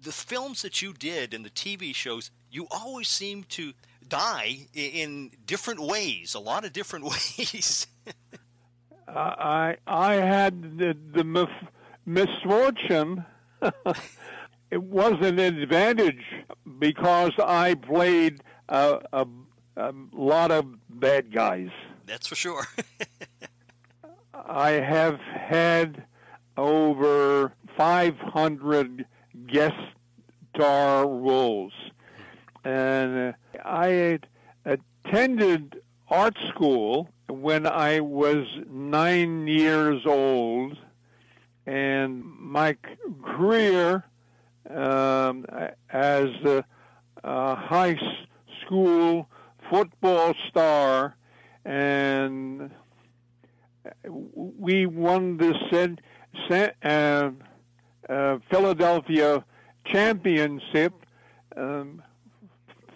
The 0.03 0.13
films 0.13 0.63
that 0.63 0.81
you 0.81 0.93
did 0.93 1.35
and 1.35 1.45
the 1.45 1.51
TV 1.51 1.95
shows, 1.95 2.31
you 2.51 2.67
always 2.71 3.09
seem 3.09 3.45
to 3.51 3.73
die 4.13 4.67
in 4.75 5.31
different 5.47 5.81
ways, 5.81 6.35
a 6.35 6.39
lot 6.39 6.67
of 6.67 6.73
different 6.75 7.05
ways. 7.13 7.87
I 9.09 9.77
I 9.87 10.15
had 10.15 10.79
the, 10.79 10.97
the 11.15 11.25
mis- 11.25 11.69
misfortune. 12.05 13.25
it 14.71 14.83
was 14.83 15.15
an 15.23 15.39
advantage 15.39 16.25
because 16.79 17.33
I 17.43 17.75
played 17.75 18.43
a, 18.69 19.01
a, 19.13 19.27
a 19.77 19.95
lot 20.13 20.51
of 20.51 20.67
bad 20.91 21.33
guys. 21.33 21.71
That's 22.07 22.27
for 22.27 22.35
sure. 22.35 22.67
I 24.35 24.73
have 24.73 25.21
had 25.21 26.05
over 26.57 27.53
500 27.77 29.07
guest 29.47 29.75
star 30.55 31.09
roles. 31.09 31.73
And 32.65 33.35
I 33.65 34.19
attended 34.65 35.83
art 36.09 36.37
school 36.49 37.09
when 37.29 37.67
I 37.67 38.01
was 38.01 38.47
nine 38.71 39.47
years 39.47 40.03
old, 40.07 40.77
and 41.67 42.25
my 42.25 42.77
career 43.25 44.05
um, 44.71 45.47
as 45.91 46.29
a, 46.45 46.65
a 47.25 47.57
high 47.57 47.99
school 48.61 49.29
football 49.71 50.35
star, 50.49 51.17
and 51.65 52.71
we 54.35 54.87
won 54.87 55.37
the 55.39 55.55
uh, 56.85 57.31
uh, 58.09 58.39
Philadelphia 58.51 59.45
championship. 59.87 60.93
Um, 61.57 62.03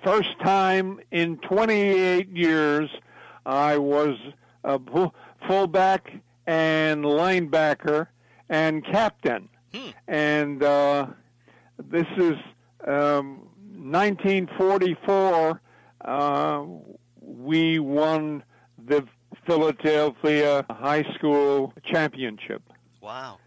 first 0.07 0.39
time 0.39 1.01
in 1.11 1.37
28 1.39 2.29
years 2.29 2.89
I 3.45 3.77
was 3.77 4.17
a 4.63 4.79
fullback 5.49 6.13
and 6.47 7.05
linebacker 7.05 8.07
and 8.49 8.85
captain. 8.85 9.49
Hmm. 9.75 9.89
And 10.07 10.63
uh, 10.63 11.07
this 11.91 12.07
is 12.17 12.37
um, 12.87 13.49
1944. 13.75 15.61
Uh, 16.05 16.65
we 17.21 17.81
won 17.81 18.45
the 18.87 19.05
Philadelphia 19.45 20.65
High 20.71 21.03
School 21.17 21.73
Championship. 21.85 22.63
Wow. 23.01 23.39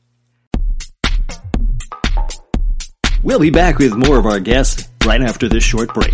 We'll 3.24 3.40
be 3.40 3.50
back 3.50 3.78
with 3.78 3.96
more 3.96 4.20
of 4.20 4.26
our 4.26 4.42
guests 4.42 4.90
right 5.06 5.22
after 5.22 5.48
this 5.48 5.64
short 5.64 5.94
break. 5.94 6.14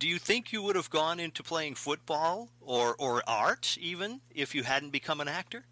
Do 0.00 0.08
you 0.08 0.18
think 0.18 0.50
you 0.50 0.62
would 0.62 0.76
have 0.76 0.88
gone 0.88 1.20
into 1.20 1.42
playing 1.42 1.74
football 1.74 2.48
or, 2.62 2.96
or 2.98 3.22
art 3.26 3.76
even 3.78 4.20
if 4.34 4.54
you 4.54 4.62
hadn't 4.62 4.90
become 4.90 5.20
an 5.20 5.28
actor? 5.28 5.66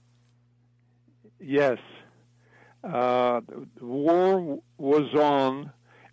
Yes. 1.41 1.79
Uh, 2.85 3.41
war 3.81 4.61
was 4.77 5.15
on, 5.15 5.73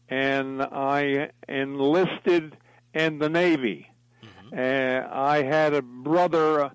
and 0.10 0.62
I 0.63 1.29
enlisted 1.50 2.55
in 2.93 3.19
the 3.19 3.29
Navy. 3.29 3.91
Mm-hmm. 4.24 4.57
Uh, 4.57 5.13
I 5.13 5.43
had 5.43 5.74
a 5.74 5.81
brother 5.81 6.72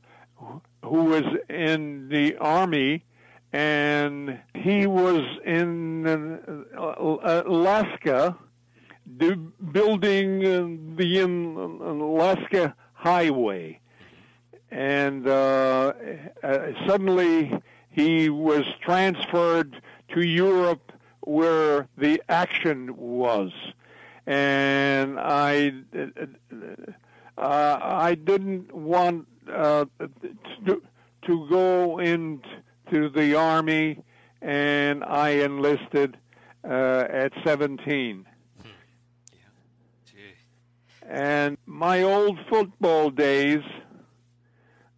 who 0.84 1.04
was 1.04 1.24
in 1.48 2.08
the 2.10 2.36
Army, 2.36 3.04
and 3.52 4.38
he 4.54 4.86
was 4.86 5.22
in 5.46 6.06
uh, 6.76 7.42
Alaska 9.20 9.36
building 9.72 10.96
the 10.96 11.20
Alaska 11.20 12.74
Highway. 12.94 13.80
And 14.70 15.26
uh, 15.28 15.92
uh, 16.42 16.58
suddenly 16.86 17.52
he 17.90 18.30
was 18.30 18.62
transferred 18.80 19.82
to 20.14 20.22
Europe 20.22 20.92
where 21.20 21.88
the 21.98 22.22
action 22.28 22.96
was. 22.96 23.52
And 24.26 25.18
I, 25.18 25.72
uh, 27.36 27.78
I 27.82 28.14
didn't 28.14 28.72
want 28.72 29.26
uh, 29.52 29.86
to, 30.66 30.82
to 31.26 31.48
go 31.48 31.98
into 31.98 33.10
the 33.10 33.34
army, 33.34 34.02
and 34.40 35.04
I 35.04 35.30
enlisted 35.30 36.16
uh, 36.64 37.06
at 37.10 37.32
17. 37.44 38.26
And 41.10 41.58
my 41.66 42.02
old 42.04 42.38
football 42.48 43.10
days 43.10 43.64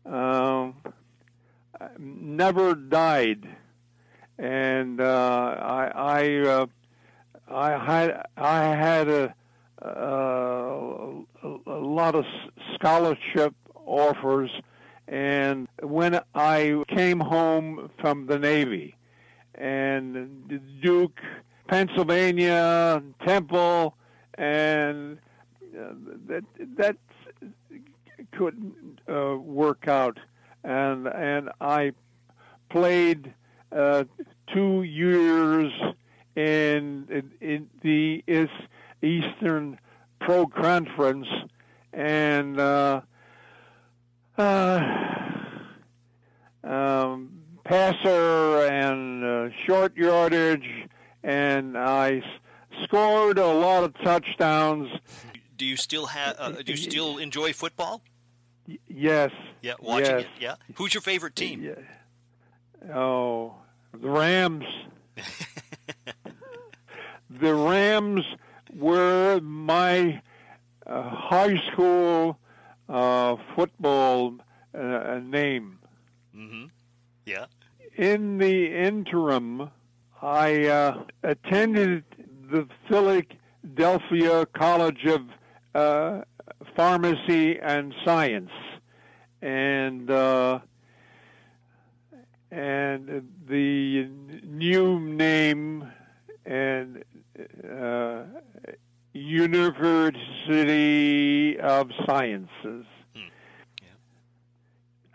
uh, 0.05 0.73
never 1.99 2.75
died, 2.75 3.49
and 4.37 5.01
uh, 5.01 5.57
I 5.59 5.91
I, 5.95 6.39
uh, 6.41 6.67
I 7.51 7.71
had 7.87 8.27
I 8.37 8.63
had 8.77 9.09
a, 9.09 9.35
a, 9.81 11.23
a 11.67 11.81
lot 11.81 12.15
of 12.15 12.27
scholarship 12.75 13.55
offers, 13.87 14.51
and 15.09 15.67
when 15.83 16.21
I 16.35 16.83
came 16.89 17.21
home 17.21 17.89
from 18.03 18.27
the 18.27 18.39
Navy, 18.39 18.97
and 19.55 20.61
Duke, 20.83 21.19
Pennsylvania, 21.69 23.03
Temple, 23.25 23.97
and 24.35 25.19
that 25.73 26.45
that 26.77 26.97
couldn't 28.33 29.01
uh, 29.09 29.37
work 29.37 29.89
out, 29.89 30.19
and 30.65 31.07
and 31.07 31.51
I 31.61 31.93
played 32.71 33.35
uh, 33.71 34.05
two 34.53 34.83
years 34.83 35.73
in, 36.37 37.07
in, 37.11 37.31
in 37.41 37.69
the 37.83 38.23
Eastern 39.03 39.79
Pro 40.21 40.47
Conference, 40.47 41.27
and 41.93 42.59
uh, 42.59 43.01
uh, 44.39 44.81
um, 46.65 47.31
passer 47.65 48.67
and 48.67 49.25
uh, 49.25 49.55
short 49.67 49.97
yardage, 49.97 50.89
and 51.23 51.77
I 51.77 52.23
scored 52.85 53.39
a 53.39 53.47
lot 53.47 53.85
of 53.85 53.95
touchdowns 54.03 54.89
do 55.63 55.69
you 55.69 55.77
still 55.77 56.07
have? 56.07 56.35
Uh, 56.41 56.51
do 56.51 56.73
you 56.73 56.77
still 56.77 57.19
enjoy 57.27 57.53
football? 57.53 58.03
Yes. 58.89 59.31
Yeah, 59.61 59.75
watching 59.79 60.07
yes. 60.07 60.23
it. 60.23 60.29
Yeah. 60.41 60.55
Who's 60.75 60.93
your 60.93 61.03
favorite 61.03 61.37
team? 61.37 61.63
Yeah. 61.63 62.93
Oh, 62.93 63.55
the 63.93 64.11
Rams. 64.11 64.65
the 67.31 67.55
Rams 67.55 68.25
were 68.75 69.39
my 69.41 70.21
uh, 70.85 71.11
high 71.11 71.57
school 71.71 72.41
uh, 72.89 73.37
football 73.55 74.35
uh, 74.75 75.21
name. 75.23 75.79
Mm-hmm. 76.37 76.65
Yeah. 77.25 77.47
In 77.97 78.39
the 78.39 78.75
interim, 78.75 79.71
I 80.21 80.67
uh, 80.67 81.05
attended 81.23 82.03
the 82.51 82.67
Philadelphia 82.89 84.45
College 84.47 85.05
of 85.07 85.21
uh, 85.75 86.23
pharmacy 86.77 87.59
and 87.61 87.95
science, 88.05 88.51
and 89.41 90.11
uh, 90.11 90.59
and 92.51 93.29
the 93.49 94.09
new 94.45 95.01
name 95.01 95.91
and 96.45 97.05
uh, 97.71 98.25
University 99.15 100.29
of 101.59 101.91
Sciences. 102.07 102.87
Hmm. 103.15 103.31
Yeah. 103.83 103.89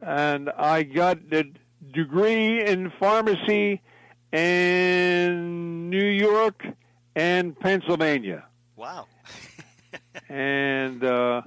And 0.01 0.49
I 0.49 0.83
got 0.83 1.29
the 1.29 1.51
degree 1.93 2.63
in 2.65 2.91
pharmacy 2.99 3.81
in 4.31 5.89
New 5.89 6.05
York 6.05 6.65
and 7.15 7.59
Pennsylvania. 7.59 8.45
Wow 8.75 9.07
and 10.29 11.03
uh, 11.03 11.41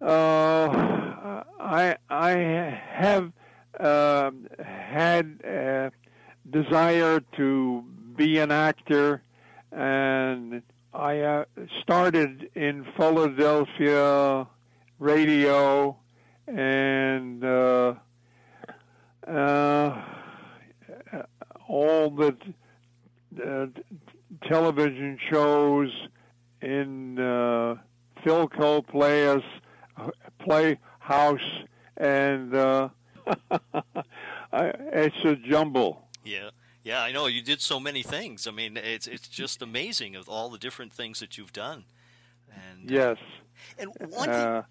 uh, 0.00 1.42
I 1.60 1.96
I 2.10 2.30
have 2.90 3.32
uh, 3.78 4.30
had 4.62 5.40
a 5.44 5.90
desire 6.50 7.20
to 7.36 7.84
be 8.16 8.38
an 8.38 8.50
actor, 8.50 9.22
and 9.72 10.62
I 10.92 11.20
uh, 11.20 11.44
started 11.82 12.50
in 12.54 12.86
Philadelphia 12.96 14.46
radio, 14.98 15.96
and 16.46 17.44
uh, 17.44 17.94
uh, 19.26 20.02
all 21.66 22.10
the 22.10 22.36
television 24.46 25.18
shows 25.30 25.90
in 26.64 27.18
uh, 27.18 27.76
Philco 28.24 28.86
Playhouse, 28.86 29.42
Playhouse, 30.40 31.40
and 31.96 32.54
uh, 32.54 32.88
it's 34.52 35.24
a 35.24 35.36
jumble. 35.36 36.08
Yeah. 36.24 36.50
Yeah, 36.82 37.02
I 37.02 37.12
know 37.12 37.26
you 37.26 37.40
did 37.40 37.62
so 37.62 37.80
many 37.80 38.02
things. 38.02 38.46
I 38.46 38.50
mean, 38.50 38.76
it's 38.76 39.06
it's 39.06 39.26
just 39.26 39.62
amazing 39.62 40.16
of 40.16 40.28
all 40.28 40.50
the 40.50 40.58
different 40.58 40.92
things 40.92 41.18
that 41.20 41.38
you've 41.38 41.52
done. 41.52 41.84
And 42.54 42.90
uh, 42.90 42.94
yes. 42.94 43.16
and 43.78 43.90
one 44.10 44.28
uh, 44.28 44.62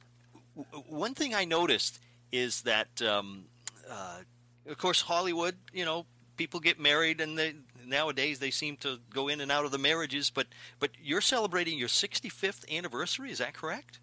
thing, 0.55 0.83
one 0.87 1.15
thing 1.15 1.33
I 1.33 1.45
noticed 1.45 1.99
is 2.31 2.61
that, 2.61 3.01
um, 3.01 3.45
uh, 3.89 4.19
of 4.67 4.77
course, 4.77 5.01
Hollywood. 5.01 5.55
You 5.73 5.85
know, 5.85 6.05
people 6.37 6.59
get 6.59 6.79
married 6.79 7.19
and 7.19 7.35
they 7.35 7.55
nowadays 7.87 8.39
they 8.39 8.51
seem 8.51 8.77
to 8.77 8.99
go 9.13 9.27
in 9.27 9.41
and 9.41 9.51
out 9.51 9.65
of 9.65 9.71
the 9.71 9.77
marriages. 9.77 10.29
But 10.29 10.47
but 10.79 10.91
you're 11.01 11.21
celebrating 11.21 11.77
your 11.77 11.87
65th 11.87 12.69
anniversary. 12.71 13.31
Is 13.31 13.39
that 13.39 13.53
correct? 13.53 13.99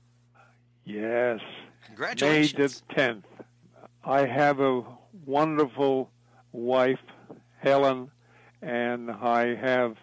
Yes. 0.84 1.40
Congratulations. 1.86 2.82
May 2.88 2.94
the 2.94 3.00
10th. 3.00 3.22
I 4.04 4.26
have 4.26 4.60
a 4.60 4.82
wonderful 5.26 6.10
wife, 6.52 7.00
Helen, 7.58 8.10
and 8.62 9.10
I 9.10 9.54
have 9.54 9.96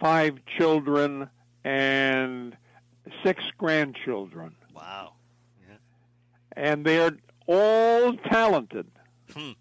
five 0.00 0.38
children 0.58 1.28
and 1.64 2.56
six 3.22 3.42
grandchildren. 3.56 4.54
Wow. 4.74 5.14
Yeah. 5.68 5.76
And 6.56 6.84
they're 6.84 7.16
all 7.46 8.14
talented. 8.16 8.86
Hmm. 9.32 9.52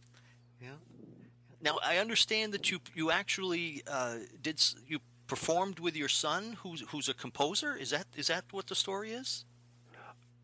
Now 1.62 1.80
I 1.84 1.98
understand 1.98 2.54
that 2.54 2.72
you 2.72 2.80
you 2.96 3.12
actually 3.12 3.84
uh, 3.88 4.16
did 4.42 4.64
you 4.88 5.00
performed 5.32 5.80
with 5.80 5.96
your 5.96 6.10
son, 6.10 6.58
who's 6.62 6.82
who's 6.90 7.08
a 7.08 7.14
composer. 7.14 7.76
Is 7.76 7.92
that 7.92 8.06
is 8.18 8.28
that 8.28 8.44
what 8.52 8.68
the 8.68 8.76
story 8.76 9.12
is? 9.12 9.46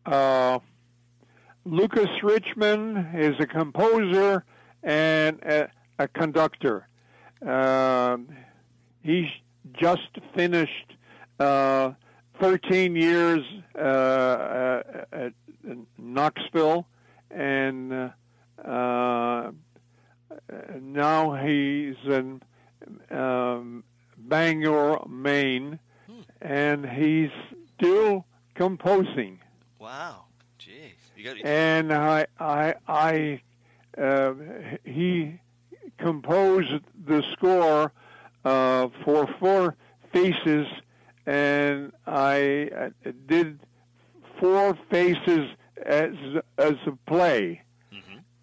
Uh, 0.06 0.60
Lucas 1.66 2.08
Richman 2.22 3.10
is 3.14 3.34
a 3.38 3.46
composer 3.46 4.44
and 4.82 5.38
a, 5.42 5.68
a 5.98 6.08
conductor. 6.08 6.88
Um, 7.46 8.28
he's 9.02 9.30
just 9.78 10.10
finished 10.34 10.94
uh, 11.38 11.92
13 12.40 12.96
years 12.96 13.40
uh, 13.78 14.80
at 15.12 15.32
Knoxville, 15.98 16.86
and 17.30 17.92
uh, 17.92 18.08
uh, 18.64 19.50
now 20.80 21.34
he's 21.34 21.96
in 22.06 22.42
um, 23.10 23.84
Bangor, 24.16 25.04
Maine, 25.08 25.78
Hmm. 26.06 26.20
and 26.40 26.86
he's 26.88 27.30
still 27.76 28.24
composing. 28.54 29.40
Wow, 29.78 30.24
jeez, 30.58 30.92
you 31.16 31.24
got 31.24 31.36
And 31.44 31.92
I, 31.92 32.26
I, 32.40 32.74
I, 32.86 33.40
uh, 34.00 34.34
he 34.84 35.38
composed 35.98 36.82
the 37.06 37.22
score 37.32 37.92
uh, 38.44 38.88
for 39.04 39.26
Four 39.38 39.76
Faces, 40.12 40.66
and 41.26 41.92
I 42.06 42.70
uh, 42.74 43.10
did 43.26 43.60
Four 44.40 44.78
Faces 44.90 45.50
as 45.84 46.14
as 46.56 46.74
a 46.86 46.92
play. 47.06 47.62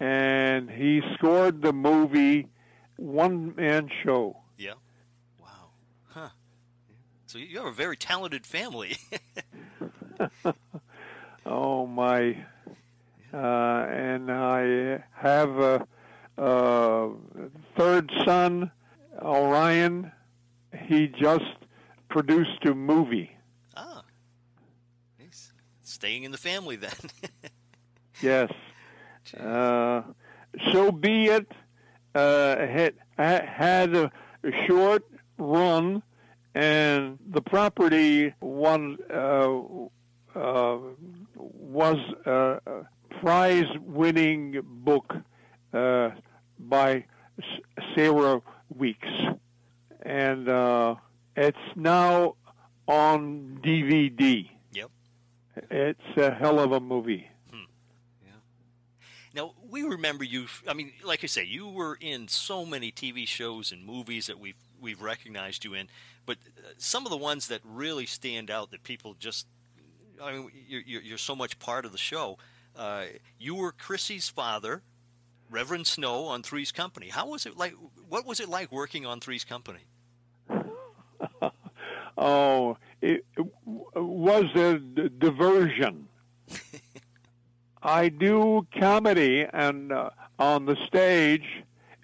And 0.00 0.70
he 0.70 1.00
scored 1.14 1.62
the 1.62 1.72
movie 1.72 2.48
One 2.96 3.54
Man 3.56 3.88
Show. 4.04 4.36
Yeah. 4.58 4.74
Wow. 5.40 5.70
Huh. 6.08 6.28
So 7.26 7.38
you 7.38 7.58
have 7.58 7.66
a 7.66 7.72
very 7.72 7.96
talented 7.96 8.46
family. 8.46 8.96
Oh 11.48 11.86
my! 11.86 12.44
Uh, 13.32 13.36
and 13.88 14.32
I 14.32 15.00
have 15.12 15.50
a, 15.58 15.86
a 16.36 17.10
third 17.76 18.10
son, 18.24 18.72
Orion. 19.22 20.10
He 20.86 21.06
just 21.06 21.44
produced 22.08 22.64
a 22.64 22.74
movie. 22.74 23.30
ah. 23.76 24.02
Nice. 25.20 25.52
Staying 25.84 26.24
in 26.24 26.32
the 26.32 26.38
family 26.38 26.76
then. 26.76 26.90
Yes. 28.22 28.50
Uh, 29.34 30.02
So 30.72 30.90
B. 30.92 31.26
It. 31.28 31.46
Uh, 32.14 32.56
had 32.66 32.94
had 33.18 33.94
a, 33.94 34.10
short 34.66 35.04
run, 35.38 36.02
and 36.54 37.18
the 37.28 37.42
property 37.42 38.32
one 38.40 38.96
uh, 39.12 39.50
uh, 40.34 40.78
was 41.34 41.98
a 42.24 42.58
prize-winning 43.20 44.60
book 44.64 45.14
uh, 45.74 46.10
by 46.58 47.04
Sarah 47.94 48.40
Weeks, 48.74 49.08
and 50.02 50.48
uh, 50.48 50.94
it's 51.36 51.58
now 51.74 52.36
on 52.86 53.60
DVD. 53.62 54.48
Yep. 54.72 54.90
It's 55.70 56.16
a 56.16 56.30
hell 56.32 56.60
of 56.60 56.72
a 56.72 56.80
movie. 56.80 57.28
Now 59.34 59.52
we 59.68 59.82
remember 59.82 60.24
you. 60.24 60.46
I 60.68 60.74
mean, 60.74 60.92
like 61.04 61.24
I 61.24 61.26
say, 61.26 61.44
you 61.44 61.68
were 61.68 61.98
in 62.00 62.28
so 62.28 62.64
many 62.64 62.90
TV 62.90 63.26
shows 63.26 63.72
and 63.72 63.84
movies 63.84 64.26
that 64.26 64.38
we've 64.38 64.56
we've 64.80 65.02
recognized 65.02 65.64
you 65.64 65.74
in. 65.74 65.88
But 66.24 66.38
uh, 66.58 66.70
some 66.78 67.06
of 67.06 67.10
the 67.10 67.16
ones 67.16 67.48
that 67.48 67.60
really 67.64 68.06
stand 68.06 68.50
out 68.50 68.70
that 68.72 68.82
people 68.82 69.14
just, 69.18 69.46
I 70.22 70.32
mean, 70.32 70.50
you're 70.66 70.82
you're, 70.82 71.02
you're 71.02 71.18
so 71.18 71.36
much 71.36 71.58
part 71.58 71.84
of 71.84 71.92
the 71.92 71.98
show. 71.98 72.38
Uh, 72.74 73.04
you 73.38 73.54
were 73.54 73.72
Chrissy's 73.72 74.28
father, 74.28 74.82
Reverend 75.50 75.86
Snow, 75.86 76.24
on 76.24 76.42
Three's 76.42 76.72
Company. 76.72 77.08
How 77.08 77.28
was 77.28 77.46
it 77.46 77.56
like? 77.56 77.74
What 78.08 78.26
was 78.26 78.40
it 78.40 78.48
like 78.48 78.70
working 78.72 79.06
on 79.06 79.20
Three's 79.20 79.44
Company? 79.44 79.80
Oh, 82.18 82.78
it, 83.02 83.24
it 83.36 83.46
was 83.94 84.44
a 84.54 84.78
d- 84.78 85.10
diversion. 85.18 86.08
I 87.86 88.08
do 88.08 88.66
comedy 88.80 89.46
and 89.52 89.92
uh, 89.92 90.10
on 90.40 90.66
the 90.66 90.76
stage, 90.88 91.44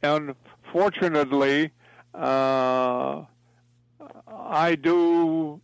and 0.02 0.34
fortunately, 0.72 1.72
uh, 2.14 3.24
I 4.28 4.76
do 4.76 5.60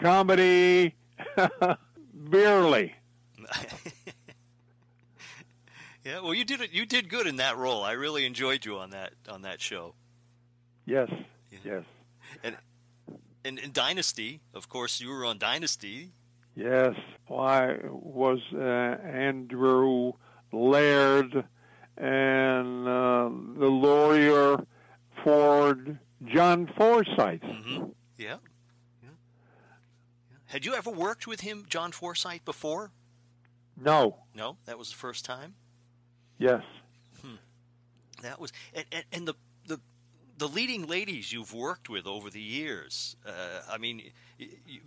comedy 0.00 0.94
barely. 2.14 2.94
yeah, 6.04 6.20
well, 6.20 6.34
you 6.34 6.44
did 6.44 6.60
it. 6.60 6.72
You 6.72 6.86
did 6.86 7.08
good 7.08 7.26
in 7.26 7.36
that 7.36 7.56
role. 7.56 7.82
I 7.82 7.92
really 7.92 8.24
enjoyed 8.26 8.64
you 8.64 8.78
on 8.78 8.90
that 8.90 9.12
on 9.28 9.42
that 9.42 9.60
show. 9.60 9.94
Yes, 10.84 11.08
Yeah. 11.50 11.58
yes, 11.64 11.82
And 12.44 12.56
and, 13.44 13.58
and 13.58 13.72
Dynasty, 13.72 14.40
of 14.54 14.68
course, 14.68 15.00
you 15.00 15.08
were 15.08 15.24
on 15.24 15.38
Dynasty. 15.38 16.12
Yes. 16.56 16.94
Why 17.28 17.76
was 17.88 18.40
uh, 18.52 18.58
Andrew 19.06 20.12
Laird 20.52 21.44
and 21.96 22.88
uh, 22.88 23.28
the 23.58 23.66
lawyer 23.68 24.64
Ford 25.22 25.98
John 26.24 26.70
Forsythe. 26.76 27.42
Mm-hmm. 27.42 27.84
Yeah. 28.18 28.36
Had 30.46 30.64
you 30.64 30.74
ever 30.74 30.90
worked 30.90 31.26
with 31.26 31.40
him, 31.40 31.66
John 31.68 31.90
Forsythe, 31.92 32.44
before? 32.44 32.92
No, 33.76 34.16
No, 34.34 34.56
that 34.64 34.78
was 34.78 34.90
the 34.90 34.96
first 34.96 35.24
time. 35.24 35.54
yes. 36.38 36.62
That 38.22 38.40
was 38.40 38.50
and, 38.74 38.86
and, 38.90 39.04
and 39.12 39.28
the 39.28 39.34
the 40.38 40.48
leading 40.48 40.86
ladies 40.86 41.32
you've 41.32 41.54
worked 41.54 41.88
with 41.88 42.06
over 42.06 42.30
the 42.30 42.40
years. 42.40 43.16
Uh, 43.26 43.30
I 43.70 43.78
mean, 43.78 44.10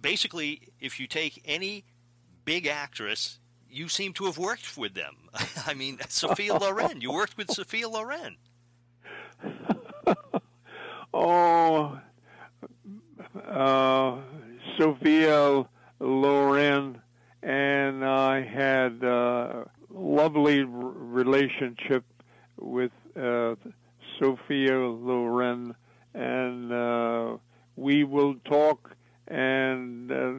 basically, 0.01 0.61
if 0.79 0.99
you 0.99 1.07
take 1.07 1.41
any 1.45 1.83
big 2.45 2.67
actress, 2.67 3.39
you 3.69 3.87
seem 3.87 4.13
to 4.13 4.25
have 4.25 4.37
worked 4.37 4.77
with 4.77 4.93
them. 4.93 5.15
I 5.65 5.73
mean, 5.73 5.99
Sophia 6.09 6.55
Loren. 6.55 7.01
You 7.01 7.11
worked 7.11 7.37
with 7.37 7.51
Sophia 7.51 7.89
Loren. 7.89 8.37
Oh, 11.11 11.99
uh, 13.47 14.17
Sophia 14.77 15.65
Loren 15.99 17.01
and 17.41 18.05
I 18.05 18.43
had 18.43 19.03
a 19.03 19.67
lovely 19.89 20.63
relationship 20.63 22.03
with 22.59 22.91
uh, 23.19 23.55
Sophia 24.19 24.77
Loren, 24.77 25.75
and 26.13 26.71
uh, 26.71 27.37
we 27.75 28.03
will 28.03 28.35
talk 28.45 28.95
and 29.27 30.11
uh, 30.11 30.33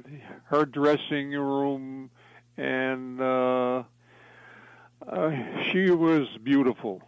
her 0.45 0.65
dressing 0.65 1.31
room, 1.31 2.11
and 2.57 3.21
uh, 3.21 3.85
uh, 5.09 5.31
she 5.71 5.91
was 5.91 6.29
beautiful. 6.43 7.03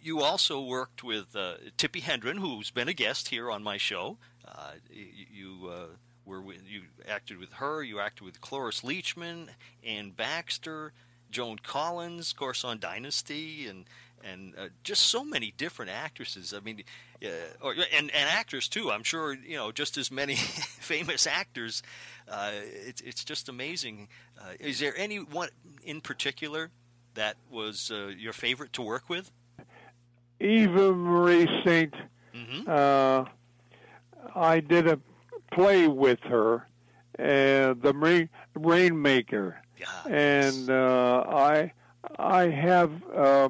You 0.00 0.22
also 0.22 0.62
worked 0.62 1.04
with 1.04 1.36
uh, 1.36 1.56
Tippi 1.76 2.00
Hedren, 2.00 2.38
who's 2.38 2.70
been 2.70 2.88
a 2.88 2.94
guest 2.94 3.28
here 3.28 3.50
on 3.50 3.62
my 3.62 3.76
show. 3.76 4.16
Uh, 4.42 4.72
you 4.90 5.68
uh, 5.70 5.86
were 6.24 6.40
you 6.66 6.84
acted 7.06 7.36
with 7.36 7.52
her. 7.54 7.82
You 7.82 8.00
acted 8.00 8.24
with 8.24 8.40
Cloris 8.40 8.80
Leachman, 8.80 9.48
Anne 9.84 10.12
Baxter, 10.12 10.94
Joan 11.30 11.58
Collins, 11.58 12.30
of 12.30 12.38
course, 12.38 12.64
on 12.64 12.78
Dynasty, 12.78 13.66
and 13.66 13.84
and 14.24 14.54
uh, 14.58 14.68
just 14.84 15.04
so 15.04 15.24
many 15.24 15.52
different 15.56 15.90
actresses. 15.90 16.52
I 16.54 16.60
mean, 16.60 16.82
uh, 17.24 17.28
or, 17.60 17.72
and 17.72 18.10
and 18.10 18.28
actors 18.30 18.68
too. 18.68 18.90
I'm 18.90 19.02
sure 19.02 19.34
you 19.34 19.56
know 19.56 19.72
just 19.72 19.96
as 19.96 20.10
many 20.10 20.34
famous 20.80 21.26
actors. 21.26 21.82
Uh, 22.28 22.50
it's 22.86 23.00
it's 23.00 23.24
just 23.24 23.48
amazing. 23.48 24.08
Uh, 24.40 24.52
is 24.60 24.80
there 24.80 24.94
any 24.96 25.16
one 25.16 25.48
in 25.84 26.00
particular 26.00 26.70
that 27.14 27.36
was 27.50 27.90
uh, 27.92 28.08
your 28.16 28.32
favorite 28.32 28.72
to 28.74 28.82
work 28.82 29.08
with? 29.08 29.30
Eva 30.40 30.92
Marie 30.92 31.48
Saint 31.64 31.94
hmm 32.32 32.68
uh, 32.70 33.24
I 34.34 34.60
did 34.60 34.86
a 34.86 35.00
play 35.52 35.88
with 35.88 36.20
her, 36.24 36.66
the 37.16 37.92
Rain, 37.94 38.28
Rainmaker, 38.54 39.60
Yeah. 39.78 39.86
and 40.08 40.70
uh, 40.70 41.24
I 41.28 41.72
I 42.18 42.48
have 42.50 42.92
uh, 43.14 43.48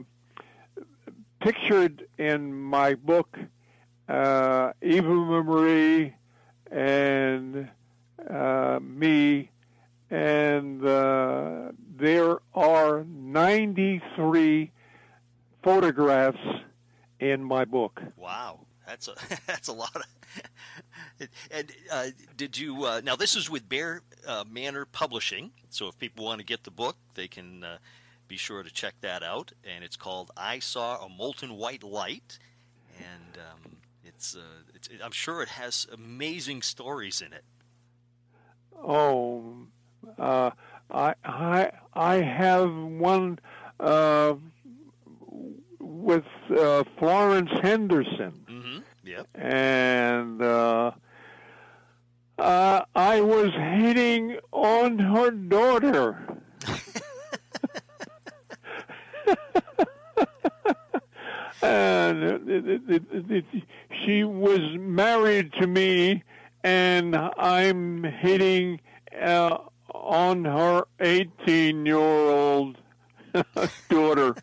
pictured 1.41 2.07
in 2.19 2.53
my 2.55 2.95
book 2.95 3.39
uh, 4.09 4.73
Eva 4.83 5.09
Marie 5.09 6.15
and 6.71 7.69
uh, 8.29 8.79
me, 8.83 9.51
and 10.11 10.85
uh, 10.85 11.73
there 11.97 12.39
are 12.55 13.05
93 13.05 14.71
photographs 15.63 16.39
in 17.21 17.45
my 17.45 17.65
book. 17.65 18.03
Wow, 18.17 18.61
that's 18.87 19.09
a 19.09 19.15
that's 19.47 19.69
a 19.69 19.73
lot 19.73 19.95
of 19.95 20.03
and 21.51 21.73
uh, 21.91 22.07
did 22.37 22.57
you? 22.57 22.85
Uh, 22.85 23.01
now 23.05 23.17
this 23.17 23.37
is 23.37 23.51
with 23.51 23.69
Bear 23.69 24.03
uh, 24.27 24.45
Manor 24.51 24.85
Publishing, 24.85 25.51
so 25.71 25.89
if 25.89 25.99
people 25.99 26.25
want 26.25 26.41
to 26.41 26.47
get 26.47 26.65
the 26.65 26.71
book, 26.71 26.97
they 27.15 27.29
can 27.29 27.65
uh, 27.65 27.79
be 28.29 28.37
sure 28.37 28.63
to 28.63 28.71
check 28.71 28.95
that 29.01 29.23
out. 29.23 29.53
And 29.65 29.83
it's 29.83 29.97
called 29.97 30.31
"I 30.37 30.59
Saw 30.59 31.05
a 31.05 31.09
Molten 31.09 31.55
White 31.55 31.83
Light," 31.83 32.39
and 32.99 33.39
um, 33.39 33.77
it's, 34.05 34.37
uh, 34.37 34.63
it's 34.75 34.89
I'm 35.03 35.13
sure 35.13 35.43
it 35.43 35.49
has 35.51 35.87
amazing 35.93 36.63
stories 36.63 37.21
in 37.21 37.33
it. 37.33 37.45
Oh, 38.77 39.57
uh, 40.19 40.51
I 40.91 41.15
I 41.25 41.71
I 41.95 42.15
have 42.17 42.73
one 42.73 43.39
uh, 43.81 44.35
with 45.81 46.25
uh, 46.57 46.85
Florence 46.99 47.51
Henderson. 47.63 48.45
Mm-hmm. 48.49 48.79
Yep. 49.05 49.27
And 49.35 50.43
uh, 50.43 50.93
uh, 52.39 52.85
I 52.95 53.21
was 53.21 53.51
hitting 53.53 54.39
on 54.53 54.99
her 54.99 55.31
daughter. 55.31 56.41
And 61.63 62.23
it, 62.23 62.83
it, 62.89 63.03
it, 63.31 63.45
she 64.05 64.25
was 64.25 64.61
married 64.79 65.53
to 65.55 65.67
me, 65.67 66.23
and 66.63 67.17
I'm 67.17 68.05
hitting 68.05 68.81
uh, 69.21 69.59
on 69.95 70.45
her 70.45 70.85
18 71.01 71.87
year 71.87 71.97
old 71.97 72.77
daughter. 73.89 74.35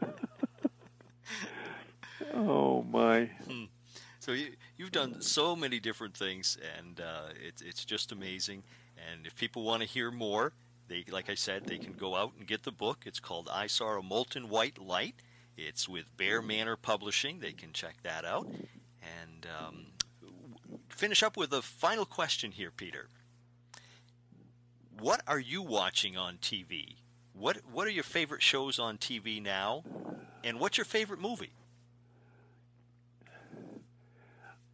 oh 2.34 2.82
my! 2.82 3.30
Hmm. 3.46 3.64
So 4.18 4.32
you 4.32 4.52
you've 4.76 4.92
done 4.92 5.20
so 5.20 5.56
many 5.56 5.80
different 5.80 6.16
things, 6.16 6.58
and 6.78 7.00
uh, 7.00 7.28
it's 7.46 7.62
it's 7.62 7.84
just 7.84 8.12
amazing. 8.12 8.62
And 9.10 9.26
if 9.26 9.34
people 9.34 9.62
want 9.62 9.82
to 9.82 9.88
hear 9.88 10.10
more, 10.10 10.52
they 10.90 11.04
like 11.10 11.30
I 11.30 11.34
said, 11.34 11.64
they 11.64 11.78
can 11.78 11.94
go 11.94 12.16
out 12.16 12.32
and 12.36 12.46
get 12.46 12.64
the 12.64 12.72
book. 12.72 13.04
It's 13.06 13.20
called 13.20 13.48
"I 13.50 13.68
Saw 13.68 13.98
a 13.98 14.02
Molten 14.02 14.50
White 14.50 14.78
Light." 14.78 15.14
It's 15.56 15.88
with 15.88 16.16
Bear 16.16 16.42
Manor 16.42 16.76
Publishing. 16.76 17.38
They 17.38 17.52
can 17.52 17.72
check 17.72 17.96
that 18.02 18.24
out. 18.24 18.46
And 19.00 19.46
um, 19.58 19.86
finish 20.88 21.22
up 21.22 21.36
with 21.36 21.52
a 21.52 21.62
final 21.62 22.04
question 22.04 22.50
here, 22.50 22.70
Peter. 22.70 23.08
What 24.98 25.22
are 25.26 25.38
you 25.38 25.62
watching 25.62 26.16
on 26.16 26.38
TV? 26.38 26.96
What 27.32 27.58
What 27.70 27.86
are 27.86 27.90
your 27.90 28.04
favorite 28.04 28.42
shows 28.42 28.78
on 28.78 28.98
TV 28.98 29.40
now? 29.40 29.84
And 30.42 30.58
what's 30.58 30.76
your 30.76 30.86
favorite 30.86 31.20
movie? 31.20 31.52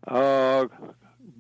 Uh, 0.07 0.69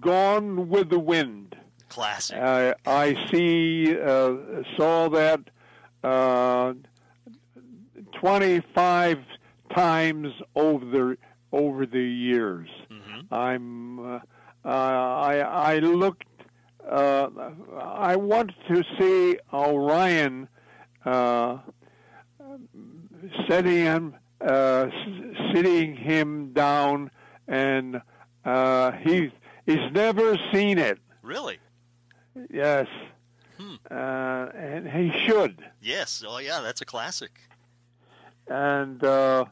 Gone 0.00 0.68
with 0.68 0.90
the 0.90 0.98
Wind. 0.98 1.45
Classic. 1.88 2.37
Uh, 2.37 2.75
I 2.87 3.14
see 3.31 3.96
uh, 3.99 4.35
saw 4.77 5.09
that 5.09 5.40
uh, 6.03 6.75
25 8.20 9.18
times 9.75 10.33
over 10.55 10.85
the 10.85 11.18
over 11.53 11.87
the 11.87 12.03
years. 12.03 12.68
Mm-hmm. 12.90 13.35
I'm 13.35 13.99
uh, 14.01 14.18
I 14.64 15.38
I 15.40 15.79
looked. 15.79 16.25
Uh, 16.87 17.29
I 17.81 18.14
want 18.16 18.53
to 18.68 18.85
see 18.99 19.38
Orion 19.53 20.49
uh, 21.05 21.59
setting 23.49 23.77
him 23.77 24.14
uh, 24.40 24.87
sitting 25.53 25.96
him 25.96 26.53
down, 26.53 27.11
and 27.49 28.01
uh, 28.44 28.92
he's 29.03 29.31
he's 29.64 29.90
never 29.92 30.37
seen 30.53 30.79
it. 30.79 30.99
Really? 31.22 31.59
Yes. 32.51 32.87
Hmm. 33.59 33.75
Uh, 33.90 33.94
and 34.55 34.88
he 34.88 35.12
should. 35.27 35.64
Yes. 35.81 36.22
Oh, 36.27 36.38
yeah. 36.38 36.61
That's 36.61 36.81
a 36.81 36.85
classic. 36.85 37.40
And 38.49 39.03
uh, 39.03 39.46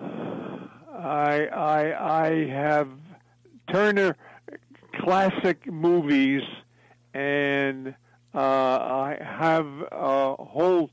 I 0.00 1.46
I 1.46 2.24
I 2.24 2.46
have 2.48 2.88
Turner 3.70 4.16
classic 4.98 5.70
movies, 5.70 6.42
and 7.14 7.94
uh, 8.34 8.38
I 8.38 9.18
have 9.20 9.66
a 9.92 10.36
whole 10.36 10.90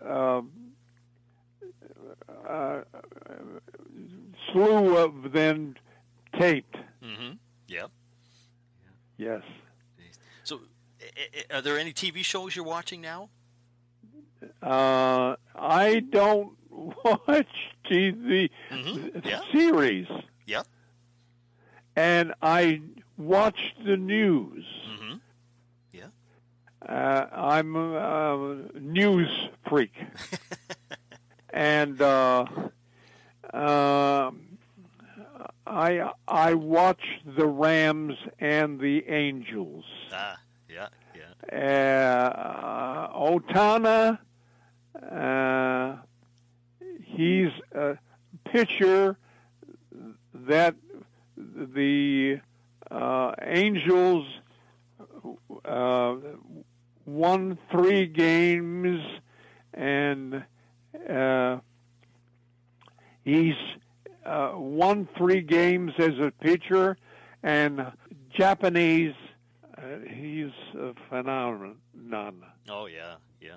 uh, 0.00 0.40
uh, 2.48 2.80
slew 4.50 4.96
of 4.96 5.32
them 5.32 5.74
taped. 6.38 6.76
Mm-hmm. 7.02 7.32
Yep. 7.68 7.90
Yes. 9.18 9.42
Are 11.50 11.60
there 11.60 11.78
any 11.78 11.92
TV 11.92 12.24
shows 12.24 12.54
you're 12.54 12.64
watching 12.64 13.00
now? 13.00 13.30
Uh, 14.62 15.36
I 15.54 16.00
don't 16.10 16.56
watch 16.70 17.46
TV 17.90 18.50
mm-hmm. 18.70 19.18
yeah. 19.24 19.40
series. 19.52 20.06
Yep. 20.46 20.66
And 21.96 22.34
I 22.40 22.80
watch 23.16 23.58
the 23.84 23.96
news. 23.96 24.64
Mm-hmm. 24.88 25.16
Yeah. 25.92 26.06
Uh, 26.88 27.26
I'm 27.32 27.76
a 27.76 28.56
news 28.78 29.28
freak. 29.68 29.92
and 31.50 32.00
uh, 32.00 32.44
uh, 33.52 34.30
I 35.66 36.10
I 36.28 36.54
watch 36.54 37.02
the 37.26 37.46
Rams 37.46 38.14
and 38.38 38.78
the 38.80 39.08
Angels. 39.08 39.84
Ah, 40.12 40.38
yeah. 40.68 40.88
Uh, 41.52 43.08
Ohtani, 43.08 44.18
uh, 45.10 45.96
he's 47.02 47.50
a 47.74 47.96
pitcher 48.44 49.16
that 50.34 50.74
the 51.36 52.40
uh, 52.90 53.32
Angels 53.42 54.26
uh, 55.64 56.16
won 57.06 57.58
three 57.70 58.06
games, 58.06 59.00
and 59.72 60.44
uh, 61.08 61.58
he's 63.24 63.54
uh, 64.26 64.52
won 64.54 65.08
three 65.16 65.40
games 65.40 65.92
as 65.98 66.18
a 66.18 66.30
pitcher, 66.40 66.96
and 67.42 67.92
Japanese. 68.36 69.14
Uh, 69.78 69.98
he's 70.12 70.50
a 70.74 70.92
phenomenon. 71.08 71.76
Oh 72.68 72.86
yeah, 72.86 73.16
yeah. 73.40 73.56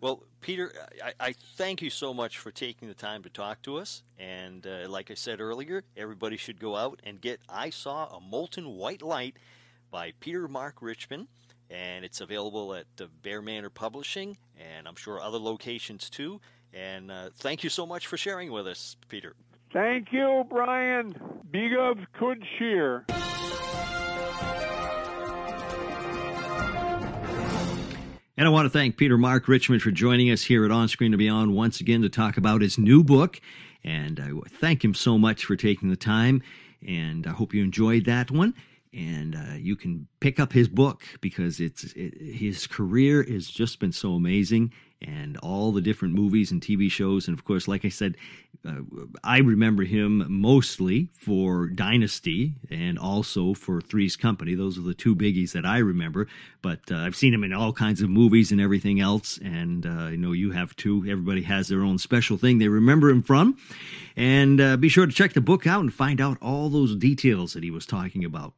Well, 0.00 0.22
Peter, 0.40 0.72
I, 1.04 1.12
I, 1.20 1.34
thank 1.56 1.82
you 1.82 1.90
so 1.90 2.14
much 2.14 2.38
for 2.38 2.50
taking 2.50 2.88
the 2.88 2.94
time 2.94 3.22
to 3.24 3.28
talk 3.28 3.60
to 3.62 3.76
us. 3.76 4.02
And 4.18 4.66
uh, 4.66 4.88
like 4.88 5.10
I 5.10 5.14
said 5.14 5.42
earlier, 5.42 5.84
everybody 5.94 6.38
should 6.38 6.58
go 6.58 6.74
out 6.74 7.00
and 7.04 7.20
get 7.20 7.40
I 7.50 7.68
Saw 7.68 8.06
a 8.06 8.20
Molten 8.20 8.76
White 8.76 9.02
Light 9.02 9.36
by 9.90 10.12
Peter 10.20 10.48
Mark 10.48 10.76
Richman. 10.80 11.28
And 11.68 12.04
it's 12.04 12.22
available 12.22 12.74
at 12.74 12.86
uh, 12.98 13.06
Bear 13.22 13.42
Manor 13.42 13.70
Publishing, 13.70 14.38
and 14.58 14.88
I'm 14.88 14.96
sure 14.96 15.20
other 15.20 15.38
locations 15.38 16.08
too. 16.08 16.40
And 16.72 17.10
uh, 17.10 17.30
thank 17.36 17.62
you 17.62 17.70
so 17.70 17.84
much 17.84 18.06
for 18.06 18.16
sharing 18.16 18.50
with 18.50 18.66
us, 18.66 18.96
Peter. 19.08 19.34
Thank 19.72 20.08
you, 20.12 20.44
Brian. 20.48 21.14
Be 21.50 21.76
of 21.78 21.98
good 22.18 22.42
cheer. 22.58 23.04
And 28.40 28.48
I 28.48 28.52
want 28.52 28.64
to 28.64 28.70
thank 28.70 28.96
Peter 28.96 29.18
Mark 29.18 29.48
Richman 29.48 29.80
for 29.80 29.90
joining 29.90 30.30
us 30.30 30.42
here 30.42 30.64
at 30.64 30.70
On 30.70 30.88
Screen 30.88 31.12
and 31.12 31.18
Beyond 31.18 31.54
once 31.54 31.78
again 31.82 32.00
to 32.00 32.08
talk 32.08 32.38
about 32.38 32.62
his 32.62 32.78
new 32.78 33.04
book. 33.04 33.38
And 33.84 34.18
I 34.18 34.30
thank 34.48 34.82
him 34.82 34.94
so 34.94 35.18
much 35.18 35.44
for 35.44 35.56
taking 35.56 35.90
the 35.90 35.96
time. 35.96 36.40
And 36.88 37.26
I 37.26 37.32
hope 37.32 37.52
you 37.52 37.62
enjoyed 37.62 38.06
that 38.06 38.30
one. 38.30 38.54
And 38.94 39.36
uh, 39.36 39.56
you 39.58 39.76
can 39.76 40.08
pick 40.20 40.40
up 40.40 40.54
his 40.54 40.68
book 40.68 41.02
because 41.20 41.60
it's 41.60 41.92
it, 41.92 42.14
his 42.18 42.66
career 42.66 43.22
has 43.24 43.46
just 43.46 43.78
been 43.78 43.92
so 43.92 44.14
amazing 44.14 44.72
and 45.02 45.36
all 45.38 45.72
the 45.72 45.80
different 45.80 46.14
movies 46.14 46.50
and 46.50 46.60
TV 46.60 46.90
shows. 46.90 47.26
And 47.26 47.38
of 47.38 47.44
course, 47.44 47.66
like 47.66 47.84
I 47.84 47.88
said, 47.88 48.16
uh, 48.66 48.80
I 49.24 49.38
remember 49.38 49.84
him 49.84 50.26
mostly 50.28 51.08
for 51.14 51.68
Dynasty 51.68 52.54
and 52.70 52.98
also 52.98 53.54
for 53.54 53.80
Three's 53.80 54.16
Company. 54.16 54.54
Those 54.54 54.76
are 54.76 54.82
the 54.82 54.94
two 54.94 55.16
biggies 55.16 55.52
that 55.52 55.64
I 55.64 55.78
remember. 55.78 56.26
But 56.60 56.80
uh, 56.90 56.96
I've 56.96 57.16
seen 57.16 57.32
him 57.32 57.44
in 57.44 57.52
all 57.54 57.72
kinds 57.72 58.02
of 58.02 58.10
movies 58.10 58.52
and 58.52 58.60
everything 58.60 59.00
else. 59.00 59.38
And 59.42 59.86
uh, 59.86 59.90
I 59.90 60.16
know 60.16 60.32
you 60.32 60.50
have 60.50 60.76
too. 60.76 61.06
Everybody 61.08 61.42
has 61.42 61.68
their 61.68 61.82
own 61.82 61.98
special 61.98 62.36
thing 62.36 62.58
they 62.58 62.68
remember 62.68 63.08
him 63.08 63.22
from. 63.22 63.56
And 64.16 64.60
uh, 64.60 64.76
be 64.76 64.90
sure 64.90 65.06
to 65.06 65.12
check 65.12 65.32
the 65.32 65.40
book 65.40 65.66
out 65.66 65.80
and 65.80 65.92
find 65.92 66.20
out 66.20 66.36
all 66.42 66.68
those 66.68 66.94
details 66.96 67.54
that 67.54 67.62
he 67.62 67.70
was 67.70 67.86
talking 67.86 68.24
about. 68.24 68.52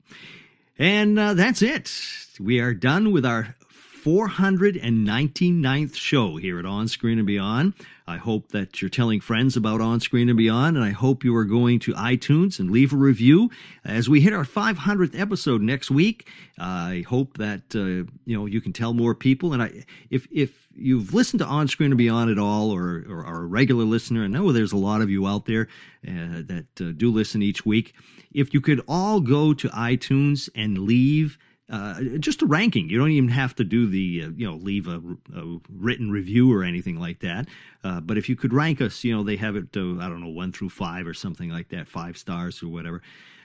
And 0.79 1.19
uh, 1.19 1.35
that's 1.35 1.63
it. 1.63 1.93
We 2.41 2.59
are 2.59 2.75
done 2.75 3.13
with 3.13 3.25
our 3.25 3.55
499th 4.03 5.95
show 5.95 6.37
here 6.37 6.59
at 6.59 6.67
On 6.67 6.89
Screen 6.89 7.19
and 7.19 7.27
Beyond. 7.27 7.75
I 8.05 8.17
hope 8.17 8.49
that 8.49 8.83
you're 8.83 8.89
telling 8.89 9.21
friends 9.21 9.57
about 9.57 9.81
On 9.81 10.01
Screen 10.01 10.29
and 10.29 10.37
Beyond, 10.37 10.77
and 10.77 10.85
I 10.85 10.91
hope 10.91 11.23
you 11.23 11.37
are 11.37 11.45
going 11.45 11.79
to 11.81 11.93
iTunes 11.93 12.59
and 12.59 12.73
leave 12.73 12.93
a 12.93 12.97
review 12.97 13.51
as 13.85 14.09
we 14.09 14.21
hit 14.21 14.33
our 14.33 14.45
500th 14.45 15.19
episode 15.19 15.63
next 15.63 15.89
week. 15.89 16.29
I 16.59 17.05
hope 17.09 17.39
that 17.39 17.63
uh, 17.77 18.11
you 18.25 18.37
know 18.37 18.47
you 18.47 18.61
can 18.61 18.73
tell 18.73 18.93
more 18.93 19.15
people, 19.15 19.53
and 19.53 19.63
I 19.63 19.85
if 20.11 20.27
if 20.33 20.67
you've 20.75 21.15
listened 21.15 21.39
to 21.39 21.47
On 21.47 21.69
Screen 21.69 21.93
and 21.93 21.99
Beyond 21.99 22.29
at 22.29 22.41
all, 22.41 22.73
or, 22.73 23.05
or 23.09 23.25
are 23.25 23.43
a 23.43 23.47
regular 23.47 23.85
listener, 23.85 24.25
I 24.25 24.27
know 24.27 24.51
there's 24.51 24.73
a 24.73 24.77
lot 24.77 25.01
of 25.01 25.11
you 25.11 25.29
out 25.29 25.47
there 25.47 25.69
uh, 26.07 26.43
that 26.47 26.67
uh, 26.81 26.91
do 26.97 27.13
listen 27.13 27.41
each 27.41 27.65
week. 27.65 27.95
If 28.33 28.53
you 28.53 28.61
could 28.61 28.83
all 28.89 29.21
go 29.21 29.55
to 29.55 29.69
iTunes 29.69 30.49
and 30.57 30.79
leave 30.79 31.39
uh, 31.73 32.03
just 32.21 32.43
a 32.43 32.47
ranking. 32.47 32.91
You 32.91 32.99
don't 32.99 33.11
even 33.11 33.31
have 33.31 33.55
to 33.57 33.65
do 33.65 33.87
the, 33.87 34.25
uh, 34.25 34.31
you 34.37 34.47
know, 34.47 34.57
leave 34.57 34.87
a, 34.87 35.01
a, 35.35 35.59
written 35.71 36.11
review 36.11 36.53
or 36.53 36.63
anything 36.63 37.01
like 37.01 37.21
that. 37.21 37.49
Uh, 37.83 37.99
but 37.99 38.19
if 38.19 38.29
you 38.29 38.37
could 38.37 38.53
rank 38.53 38.83
us, 38.83 39.03
you 39.03 39.17
know, 39.17 39.23
they 39.23 39.37
have 39.37 39.57
it, 39.57 39.75
uh, 39.75 39.97
I 39.99 40.09
don't 40.09 40.21
know, 40.21 40.29
one 40.29 40.53
through 40.53 40.69
five 40.69 41.07
or 41.07 41.15
something 41.15 41.49
like 41.49 41.71
that, 41.71 41.89
five 41.89 42.19
stars 42.19 42.63
or 42.63 42.69
whatever. 42.69 43.01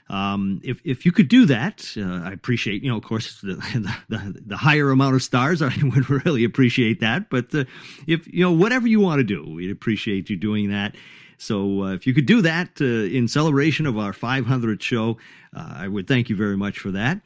Um, 0.10 0.62
if 0.64 0.82
if 0.86 1.06
you 1.06 1.12
could 1.12 1.28
do 1.28 1.46
that, 1.48 1.94
uh, 1.98 2.22
I 2.24 2.32
appreciate. 2.32 2.82
You 2.84 2.90
know, 2.90 2.98
of 2.98 3.04
course, 3.04 3.42
the, 3.42 3.56
the, 4.10 4.42
the 4.46 4.58
higher 4.58 4.90
amount 4.90 5.16
of 5.16 5.24
stars, 5.24 5.62
I 5.62 5.74
would 5.82 6.10
really 6.10 6.44
appreciate 6.44 7.00
that. 7.00 7.30
But 7.30 7.54
uh, 7.56 7.66
if 8.08 8.28
you 8.28 8.44
know 8.44 8.52
whatever 8.52 8.88
you 8.88 9.00
want 9.00 9.20
to 9.20 9.24
do, 9.24 9.44
we'd 9.50 9.72
appreciate 9.72 10.30
you 10.30 10.36
doing 10.38 10.70
that. 10.70 10.96
So 11.38 11.84
uh, 11.84 11.94
if 11.94 12.08
you 12.08 12.14
could 12.14 12.26
do 12.26 12.42
that 12.42 12.82
uh, 12.82 12.86
in 12.86 13.28
celebration 13.28 13.86
of 13.86 13.98
our 13.98 14.12
500th 14.12 14.82
show, 14.82 15.18
uh, 15.56 15.74
I 15.76 15.88
would 15.88 16.08
thank 16.08 16.30
you 16.30 16.36
very 16.36 16.58
much 16.58 16.80
for 16.80 16.92
that. 16.92 17.22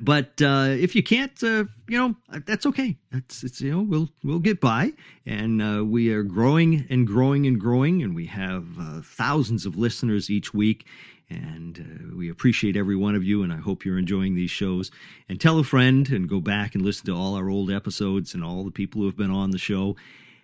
But 0.00 0.40
uh, 0.42 0.68
if 0.70 0.94
you 0.94 1.02
can't, 1.02 1.40
uh, 1.42 1.64
you 1.88 1.98
know, 1.98 2.16
that's 2.46 2.66
okay. 2.66 2.96
That's 3.12 3.44
it's 3.44 3.60
you 3.60 3.70
know 3.70 3.82
we'll 3.82 4.08
we'll 4.22 4.38
get 4.38 4.60
by, 4.60 4.92
and 5.26 5.62
uh, 5.62 5.84
we 5.84 6.12
are 6.12 6.22
growing 6.22 6.86
and 6.90 7.06
growing 7.06 7.46
and 7.46 7.60
growing, 7.60 8.02
and 8.02 8.14
we 8.14 8.26
have 8.26 8.66
uh, 8.78 9.00
thousands 9.02 9.66
of 9.66 9.76
listeners 9.76 10.30
each 10.30 10.52
week, 10.52 10.86
and 11.30 11.78
uh, 11.78 12.16
we 12.16 12.28
appreciate 12.28 12.76
every 12.76 12.96
one 12.96 13.14
of 13.14 13.22
you. 13.22 13.42
And 13.42 13.52
I 13.52 13.58
hope 13.58 13.84
you're 13.84 13.98
enjoying 13.98 14.34
these 14.34 14.50
shows. 14.50 14.90
And 15.28 15.40
tell 15.40 15.58
a 15.58 15.64
friend, 15.64 16.08
and 16.08 16.28
go 16.28 16.40
back 16.40 16.74
and 16.74 16.84
listen 16.84 17.06
to 17.06 17.14
all 17.14 17.34
our 17.34 17.48
old 17.48 17.70
episodes 17.70 18.34
and 18.34 18.42
all 18.42 18.64
the 18.64 18.70
people 18.70 19.00
who 19.00 19.06
have 19.06 19.16
been 19.16 19.30
on 19.30 19.50
the 19.50 19.58
show. 19.58 19.96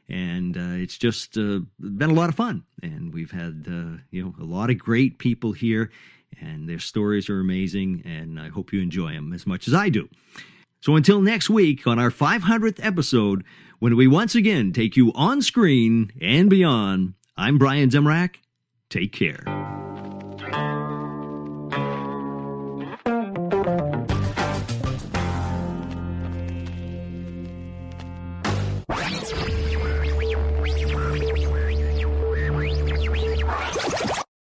And 0.09 0.57
uh, 0.57 0.83
it's 0.83 0.99
just 0.99 1.35
been 1.35 1.67
a 1.81 2.15
lot 2.15 2.29
of 2.29 2.35
fun, 2.35 2.65
and 2.83 3.13
we've 3.13 3.31
had 3.31 3.65
you 4.11 4.23
know 4.23 4.35
a 4.41 4.45
lot 4.45 4.71
of 4.71 4.79
great 4.79 5.19
people 5.19 5.53
here 5.53 5.91
and 6.41 6.69
their 6.69 6.79
stories 6.79 7.29
are 7.29 7.41
amazing, 7.41 8.03
and 8.05 8.39
I 8.39 8.49
hope 8.49 8.73
you 8.73 8.81
enjoy 8.81 9.13
them 9.13 9.33
as 9.33 9.47
much 9.47 9.69
as 9.69 9.75
I 9.75 9.89
do. 9.89 10.09
So 10.81 10.97
until 10.97 11.21
next 11.21 11.51
week 11.51 11.87
on 11.87 11.99
our 11.99 12.11
500th 12.11 12.85
episode, 12.85 13.45
when 13.81 13.97
we 13.97 14.07
once 14.07 14.35
again 14.35 14.73
take 14.73 14.97
you 14.97 15.13
on 15.15 15.43
screen 15.43 16.13
and 16.21 16.49
beyond, 16.49 17.15
I'm 17.37 17.59
Brian 17.59 17.91
Zemrak. 17.91 18.37
Take 18.89 19.13
care. 19.13 19.60